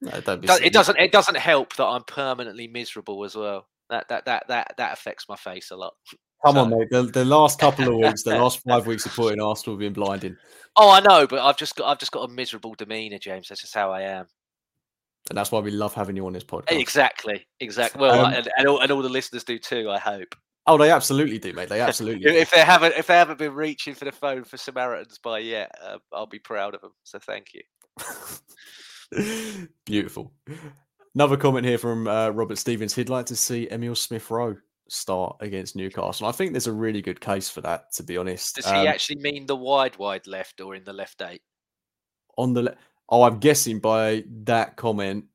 [0.00, 0.98] No, it doesn't.
[0.98, 3.68] It doesn't help that I'm permanently miserable as well.
[3.90, 5.94] That that that that that affects my face a lot.
[6.44, 6.60] Come so.
[6.62, 6.88] on, mate.
[6.90, 9.94] The, the last couple of weeks, the last five weeks of supporting Arsenal have been
[9.94, 10.36] blinding.
[10.76, 13.48] Oh, I know, but I've just got I've just got a miserable demeanour, James.
[13.48, 14.26] That's just how I am.
[15.30, 16.78] And that's why we love having you on this podcast.
[16.78, 18.00] Exactly, exactly.
[18.02, 19.90] Well, um, and, and all, and all the listeners do too.
[19.90, 20.34] I hope.
[20.66, 21.68] Oh, they absolutely do, mate.
[21.68, 22.30] They absolutely.
[22.36, 25.70] if they haven't, if they haven't been reaching for the phone for Samaritans by yet,
[25.82, 26.92] uh, I'll be proud of them.
[27.04, 27.62] So thank you.
[29.84, 30.32] Beautiful.
[31.14, 32.94] Another comment here from uh, Robert Stevens.
[32.94, 34.56] He'd like to see Emil Smith Rowe
[34.88, 36.26] start against Newcastle.
[36.26, 38.56] I think there's a really good case for that, to be honest.
[38.56, 41.42] Does he um, actually mean the wide, wide left or in the left eight?
[42.36, 42.76] On the le-
[43.08, 45.26] oh, I'm guessing by that comment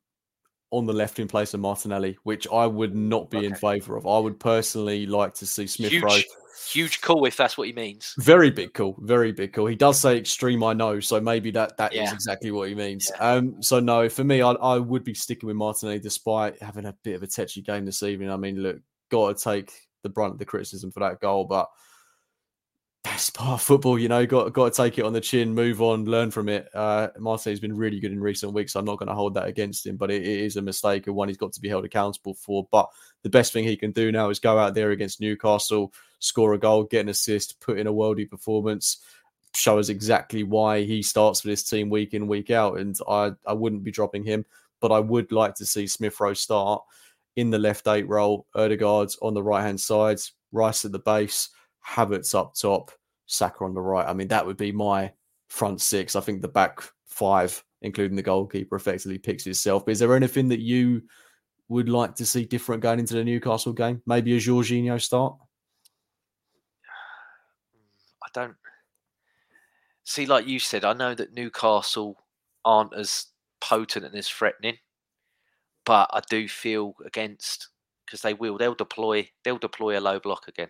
[0.71, 3.47] on the left in place of Martinelli, which I would not be okay.
[3.47, 4.05] in favour of.
[4.05, 6.19] I would personally like to see Smith Rowe.
[6.67, 8.13] Huge call if that's what he means.
[8.17, 8.95] Very big call.
[8.99, 9.67] Very big call.
[9.67, 12.03] He does say extreme, I know, so maybe that that yeah.
[12.03, 13.11] is exactly what he means.
[13.15, 13.33] Yeah.
[13.33, 16.95] Um, so no, for me, I, I would be sticking with Martinelli despite having a
[17.03, 18.29] bit of a tetchy game this evening.
[18.29, 18.77] I mean, look,
[19.09, 19.71] got to take
[20.03, 21.69] the brunt of the criticism for that goal, but
[23.03, 24.25] that's part of football, you know.
[24.25, 26.67] Got got to take it on the chin, move on, learn from it.
[26.73, 28.73] Uh, Marseille's been really good in recent weeks.
[28.73, 31.07] So I'm not going to hold that against him, but it, it is a mistake
[31.07, 32.67] and one he's got to be held accountable for.
[32.71, 32.89] But
[33.23, 36.57] the best thing he can do now is go out there against Newcastle, score a
[36.57, 39.03] goal, get an assist, put in a worldy performance,
[39.55, 42.77] show us exactly why he starts for this team week in week out.
[42.77, 44.45] And I I wouldn't be dropping him,
[44.79, 46.83] but I would like to see Smith Rowe start
[47.35, 50.19] in the left eight role, Odegaard's on the right hand side,
[50.51, 51.49] Rice at the base,
[51.85, 52.91] Havertz up top,
[53.27, 54.07] Saka on the right.
[54.07, 55.11] I mean, that would be my
[55.47, 56.15] front six.
[56.15, 59.85] I think the back five, including the goalkeeper, effectively picks itself.
[59.85, 61.03] But is there anything that you
[61.69, 64.01] would like to see different going into the Newcastle game?
[64.05, 65.37] Maybe a Jorginho start?
[68.33, 68.55] Don't
[70.03, 72.17] see, like you said, I know that Newcastle
[72.65, 73.27] aren't as
[73.61, 74.77] potent and as threatening
[75.89, 77.69] but I do feel against
[78.05, 80.69] because they will they'll deploy they'll deploy a low block again,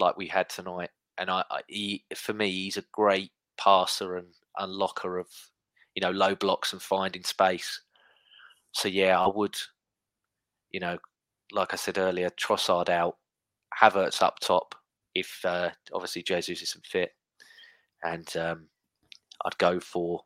[0.00, 0.90] like we had tonight.
[1.16, 4.26] And I, I he, for me, he's a great passer and
[4.58, 5.28] unlocker of
[5.94, 7.82] you know low blocks and finding space.
[8.72, 9.56] So yeah, I would,
[10.72, 10.98] you know,
[11.52, 13.16] like I said earlier, Trossard out,
[13.80, 14.74] Havertz up top
[15.14, 17.12] if uh, obviously Jesus isn't fit,
[18.02, 18.66] and um,
[19.44, 20.22] I'd go for.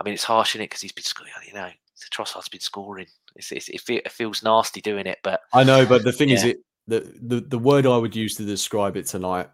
[0.00, 1.32] I mean, it's harsh in it because he's been, scoring.
[1.46, 1.68] you know,
[2.10, 3.06] Trossard's been scoring.
[3.34, 5.84] It's, it's, it, it feels nasty doing it, but I know.
[5.86, 9.06] But the thing is, it the, the the word I would use to describe it
[9.06, 9.48] tonight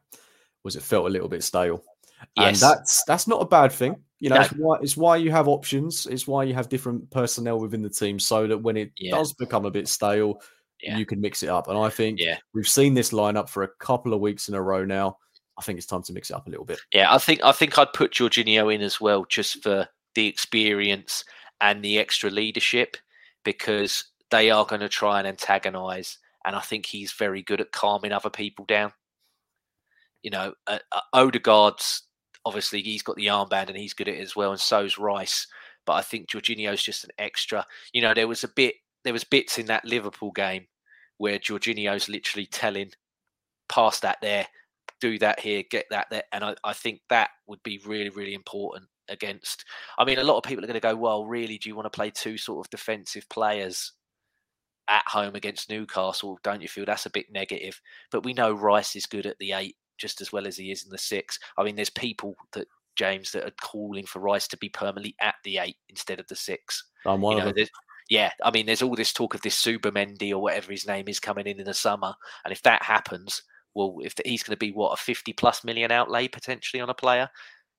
[0.64, 1.82] was it felt a little bit stale,
[2.20, 2.60] and Yes.
[2.60, 3.96] that's that's not a bad thing.
[4.20, 4.42] You know, No.
[4.42, 6.06] it's why it's why you have options.
[6.06, 9.16] It's why you have different personnel within the team, so that when it Yeah.
[9.16, 10.40] does become a bit stale,
[10.83, 10.99] Yeah.
[10.99, 11.68] you can mix it up.
[11.68, 12.39] And I think Yeah.
[12.55, 15.18] we've seen this lineup for a couple of weeks in a row now.
[15.59, 16.80] I think it's time to mix it up a little bit.
[16.93, 21.24] Yeah, I think I think I'd put Jorginho in as well, just for the experience
[21.61, 22.97] and the extra leadership,
[23.45, 27.70] because they are going to try and antagonise, and I think he's very good at
[27.72, 28.93] calming other people down.
[30.22, 32.03] You know, uh, uh, Odegaard's
[32.45, 35.47] obviously he's got the armband and he's good at it as well, and so's Rice.
[35.85, 37.66] But I think Jorginho's just an extra.
[37.93, 40.66] You know, there was a bit, there was bits in that Liverpool game
[41.22, 42.90] where Jorginho's literally telling,
[43.68, 44.44] pass that there,
[45.00, 46.24] do that here, get that there.
[46.32, 49.64] And I, I think that would be really, really important against.
[49.96, 51.86] I mean, a lot of people are going to go, well, really, do you want
[51.86, 53.92] to play two sort of defensive players
[54.88, 56.40] at home against Newcastle?
[56.42, 57.80] Don't you feel that's a bit negative?
[58.10, 60.82] But we know Rice is good at the eight just as well as he is
[60.82, 61.38] in the six.
[61.56, 62.66] I mean, there's people that,
[62.96, 66.34] James, that are calling for Rice to be permanently at the eight instead of the
[66.34, 66.82] six.
[67.06, 67.68] I'm one You of them.
[68.11, 71.20] Yeah, I mean, there's all this talk of this Zubimendi or whatever his name is
[71.20, 73.42] coming in in the summer, and if that happens,
[73.74, 76.94] well, if he's going to be what a 50 plus million outlay potentially on a
[76.94, 77.30] player,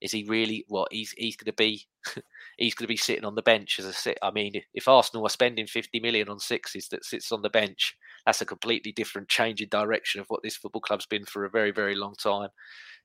[0.01, 1.87] is he really what he's he's going to be?
[2.57, 4.17] he's going to be sitting on the bench as a sit.
[4.21, 7.95] I mean, if Arsenal are spending 50 million on sixes that sits on the bench,
[8.25, 11.49] that's a completely different change in direction of what this football club's been for a
[11.49, 12.49] very very long time.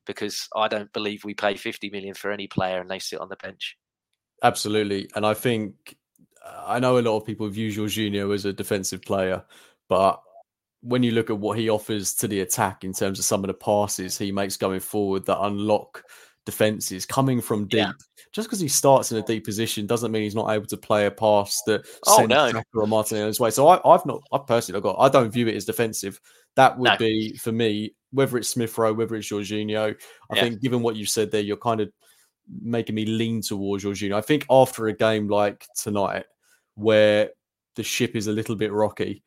[0.07, 3.29] Because I don't believe we pay 50 million for any player and they sit on
[3.29, 3.77] the bench.
[4.43, 5.09] Absolutely.
[5.15, 5.97] And I think
[6.69, 9.43] I know a lot of people view Jorginho as a defensive player,
[9.89, 10.21] but
[10.83, 13.49] when you look at what he offers to the attack in terms of some of
[13.49, 16.05] the passes he makes going forward that unlock
[16.47, 17.93] defenses coming from deep, Yeah.
[18.33, 21.07] just because he starts in a deep position doesn't mean he's not able to play
[21.07, 22.51] a pass that Oh, no.
[22.53, 23.51] Saka or Martinelli's way.
[23.51, 26.21] So I, I've not, I personally got, I don't view it as defensive.
[26.55, 26.97] That would No.
[26.97, 29.95] be for me, whether it's Smith Rowe, whether it's Jorginho.
[30.31, 30.43] I Yeah.
[30.43, 31.91] think given what you said there, you're kind of
[32.63, 34.15] making me lean towards Jorginho.
[34.15, 36.25] I think after a game like tonight,
[36.79, 37.31] where
[37.77, 39.23] the ship is a little bit rocky,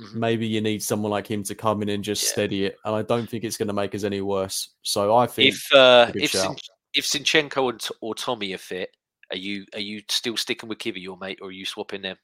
[0.00, 0.18] Mm-hmm.
[0.18, 2.74] maybe you need someone like him to come in and just steady it.
[2.84, 4.70] And I don't think it's going to make us any worse.
[4.82, 6.42] So I think if uh, if shout.
[6.42, 8.90] Sin- if Zinchenko and T- or Tommy are fit,
[9.30, 12.16] are you are you still sticking with Kiwior, mate, or are you swapping them?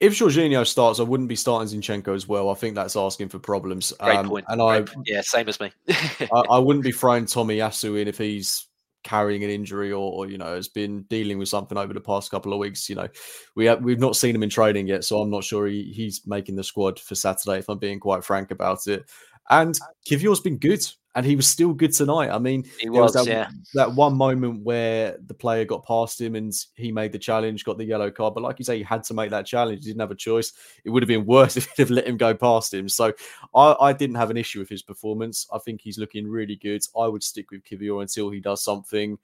[0.00, 2.48] if Jorginho starts, I wouldn't be starting Zinchenko as well.
[2.50, 3.92] I think that's asking for problems.
[4.00, 4.46] Great Um, point.
[4.48, 5.06] And great I, point.
[5.06, 5.70] yeah, same as me.
[5.88, 8.66] I, I wouldn't be throwing Tomiyasu in if he's
[9.02, 12.30] carrying an injury or, or you know has been dealing with something over the past
[12.30, 12.88] couple of weeks.
[12.88, 13.08] You know,
[13.54, 16.26] we have, we've not seen him in training yet, so I'm not sure he, he's
[16.26, 17.58] making the squad for Saturday.
[17.58, 19.08] If I'm being quite frank about it,
[19.50, 19.78] and
[20.08, 20.84] Kiwior's been good,
[21.14, 22.30] and he was still good tonight.
[22.30, 23.50] I mean, He there was, that, yeah.
[23.74, 27.76] that one moment where the player got past him and he made the challenge, got
[27.76, 28.34] the yellow card.
[28.34, 29.80] But like you say, he had to make that challenge.
[29.80, 30.52] He didn't have a choice.
[30.84, 32.88] It would have been worse if he'd have let him go past him.
[32.88, 33.12] So
[33.54, 35.46] I, I didn't have an issue with his performance.
[35.52, 36.82] I think he's looking really good.
[36.98, 39.18] I would stick with Kivior until he does something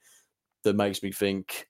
[0.65, 1.69] that makes me think,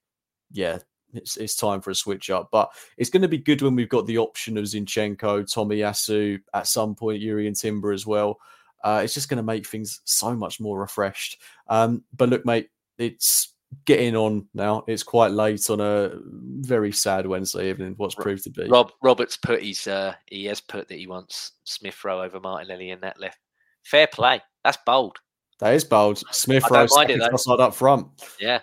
[0.51, 0.79] yeah,
[1.15, 2.49] it's, it's time for a switch up.
[2.51, 6.67] But it's going to be good when we've got the option of Zinchenko, Tomiyasu, at
[6.67, 8.39] some point Jurriën Timber as well.
[8.85, 11.41] Uh, it's just going to make things so much more refreshed.
[11.69, 13.55] Um, but look, mate, it's
[13.85, 14.85] getting on now.
[14.87, 16.13] It's quite late on a
[16.61, 17.95] very sad Wednesday evening.
[17.97, 18.69] What's proved to be.
[18.69, 22.91] Rob Roberts put his uh, he has put that he wants Smith Rowe over Martinelli
[22.91, 23.39] in that left.
[23.85, 24.41] Fair play.
[24.65, 25.19] That's bold.
[25.61, 26.23] That is bold.
[26.31, 27.37] Smith Rowe mind it, second though.
[27.37, 28.07] side up front.
[28.41, 28.61] Yeah.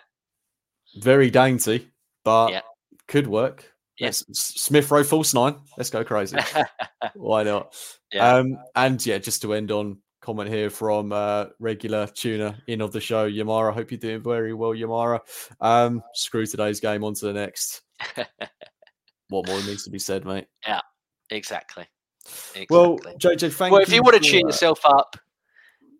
[0.98, 1.91] Very dainty,
[2.26, 2.62] but Yeah.
[3.08, 3.72] could work.
[3.98, 4.08] Yeah.
[4.08, 5.56] Yes, Smith Rowe false nine.
[5.78, 6.38] Let's go crazy.
[7.16, 7.74] Why not?
[8.12, 8.36] Yeah.
[8.36, 12.92] Um, and yeah, just to end on comment here from uh, regular tuner in of
[12.92, 13.74] the show, Yamara.
[13.74, 15.20] Hope you're doing very well, Yamara.
[15.62, 17.84] Um, screw today's game on to the next.
[19.30, 20.48] what more needs to be said, mate?
[20.68, 20.82] Yeah,
[21.30, 21.86] exactly.
[22.26, 22.68] exactly.
[22.70, 25.16] Well, JJ, thank well, if you want to cheer uh, yourself up,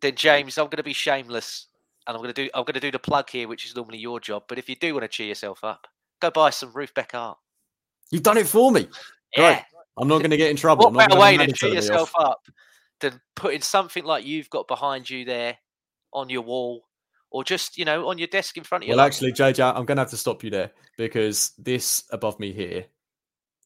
[0.02, 1.68] then James, I'm going to be shameless,
[2.08, 4.00] and I'm going to do I'm going to do the plug here, which is normally
[4.00, 4.44] your job.
[4.50, 5.88] But if you do want to cheer yourself up,
[6.22, 7.38] go buy some Ruth Beck art.
[8.12, 8.88] You've done it for me.
[9.36, 9.54] Yeah.
[9.54, 9.64] Great.
[9.98, 10.92] I'm not going to get in trouble.
[10.92, 12.32] What better way to cheer yourself off.
[12.32, 12.42] up
[13.00, 15.58] than putting something like you've got behind you there
[16.14, 16.84] on your wall,
[17.32, 18.96] or just you know on your desk in front of you?
[18.96, 22.52] Well, actually, JJ, I'm going to have to stop you there because this above me
[22.52, 22.86] here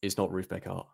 [0.02, 0.86] is not Ruth Beck art.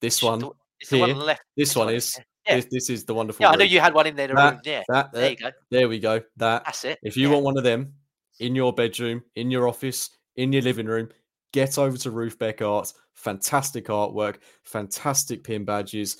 [0.00, 0.54] This one, the one
[0.88, 1.42] here, on the left.
[1.56, 2.18] This, This one one, is.
[2.46, 2.56] yeah.
[2.56, 3.42] This, this is the wonderful.
[3.44, 4.28] Yeah, I know you had one in there.
[4.28, 4.60] The That- room.
[4.64, 5.50] Yeah, that- there you go.
[5.70, 6.20] There we go.
[6.38, 6.64] That.
[6.64, 6.98] That's it.
[7.02, 7.34] If you Yeah.
[7.34, 7.94] want one of them
[8.40, 11.10] in your bedroom, in your office, in your living room,
[11.52, 12.92] get over to Ruth Beck Art.
[13.14, 16.18] Fantastic artwork, fantastic pin badges,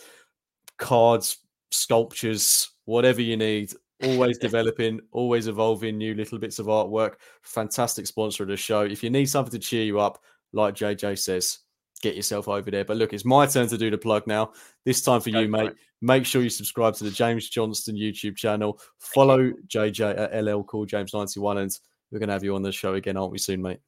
[0.76, 1.38] cards,
[1.70, 3.72] sculptures, whatever you need.
[4.02, 7.14] always developing, always evolving new little bits of artwork.
[7.42, 8.82] Fantastic sponsor of the show.
[8.82, 10.20] If you need something to cheer you up,
[10.52, 11.58] like JJ says,
[12.02, 12.84] get yourself over there.
[12.84, 14.52] But look, it's my turn to do the plug now.
[14.84, 15.70] This time for Go you, mate.
[15.70, 15.76] It.
[16.00, 18.80] Make sure you subscribe to the James Johnston YouTube channel.
[18.98, 21.78] Follow JJ at LL Call James 91 and
[22.10, 23.80] we're going to have you on the show again, aren't we, soon, mate?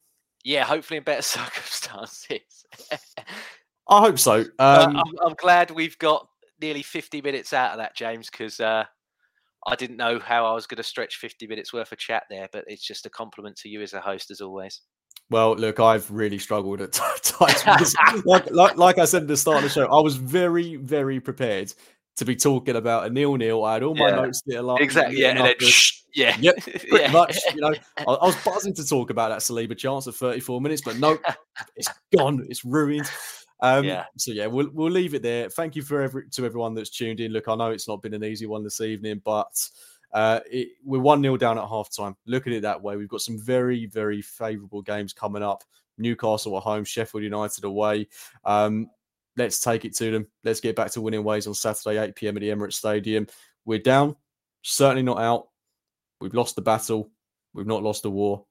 [0.43, 2.65] Yeah, hopefully in better circumstances.
[3.87, 4.45] I hope so.
[4.59, 6.27] Um, uh, I'm, I'm, glad we've got
[6.61, 8.85] nearly 50 minutes out of that, James, because uh,
[9.67, 12.47] I didn't know how I was going to stretch 50 minutes worth of chat there,
[12.51, 14.81] but it's just a compliment to you as a host, as always.
[15.29, 16.91] Well, look, I've really struggled at
[17.23, 17.95] times.
[18.25, 21.19] like, like, like I said at the start of the show, I was very, very
[21.19, 21.73] prepared
[22.17, 23.63] to be talking about a nil nil.
[23.63, 24.15] I had all my yeah.
[24.15, 24.61] notes there.
[24.61, 25.19] Like, exactly.
[25.19, 25.29] Yeah.
[25.29, 26.35] And then, shh, yeah.
[26.39, 26.57] Yep.
[26.61, 27.11] Pretty yeah.
[27.11, 27.37] much.
[27.53, 30.81] You know, I, I, was buzzing to talk about that Saliba chance of 34 minutes,
[30.81, 31.17] but no,
[31.75, 32.45] it's gone.
[32.49, 33.09] It's ruined.
[33.61, 34.05] Um, yeah.
[34.17, 35.49] So yeah, we'll we'll leave it there.
[35.49, 37.31] Thank you for every to everyone that's tuned in.
[37.31, 39.55] Look, I know it's not been an easy one this evening, but
[40.13, 42.15] uh, it, we're one 0 down at half time.
[42.25, 42.97] Look at it that way.
[42.97, 45.63] We've got some very very favourable games coming up.
[45.97, 48.07] Newcastle at home, Sheffield United away.
[48.43, 48.89] Um,
[49.37, 50.27] let's take it to them.
[50.43, 52.37] Let's get back to winning ways on Saturday, 8 p.m.
[52.37, 53.27] at the Emirates Stadium.
[53.65, 54.15] We're down,
[54.63, 55.49] certainly not out.
[56.21, 57.09] We've lost the battle.
[57.53, 58.45] We've not lost the war.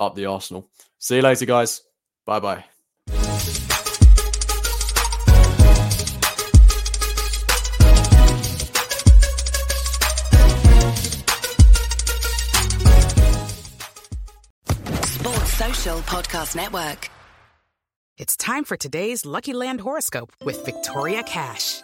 [0.00, 0.68] Up the Arsenal.
[0.98, 1.82] See you later, guys.
[2.26, 2.64] Bye bye.
[15.06, 17.08] Sports Social Podcast Network.
[18.18, 21.83] It's time for today's Lucky Land horoscope with Victoria Cash.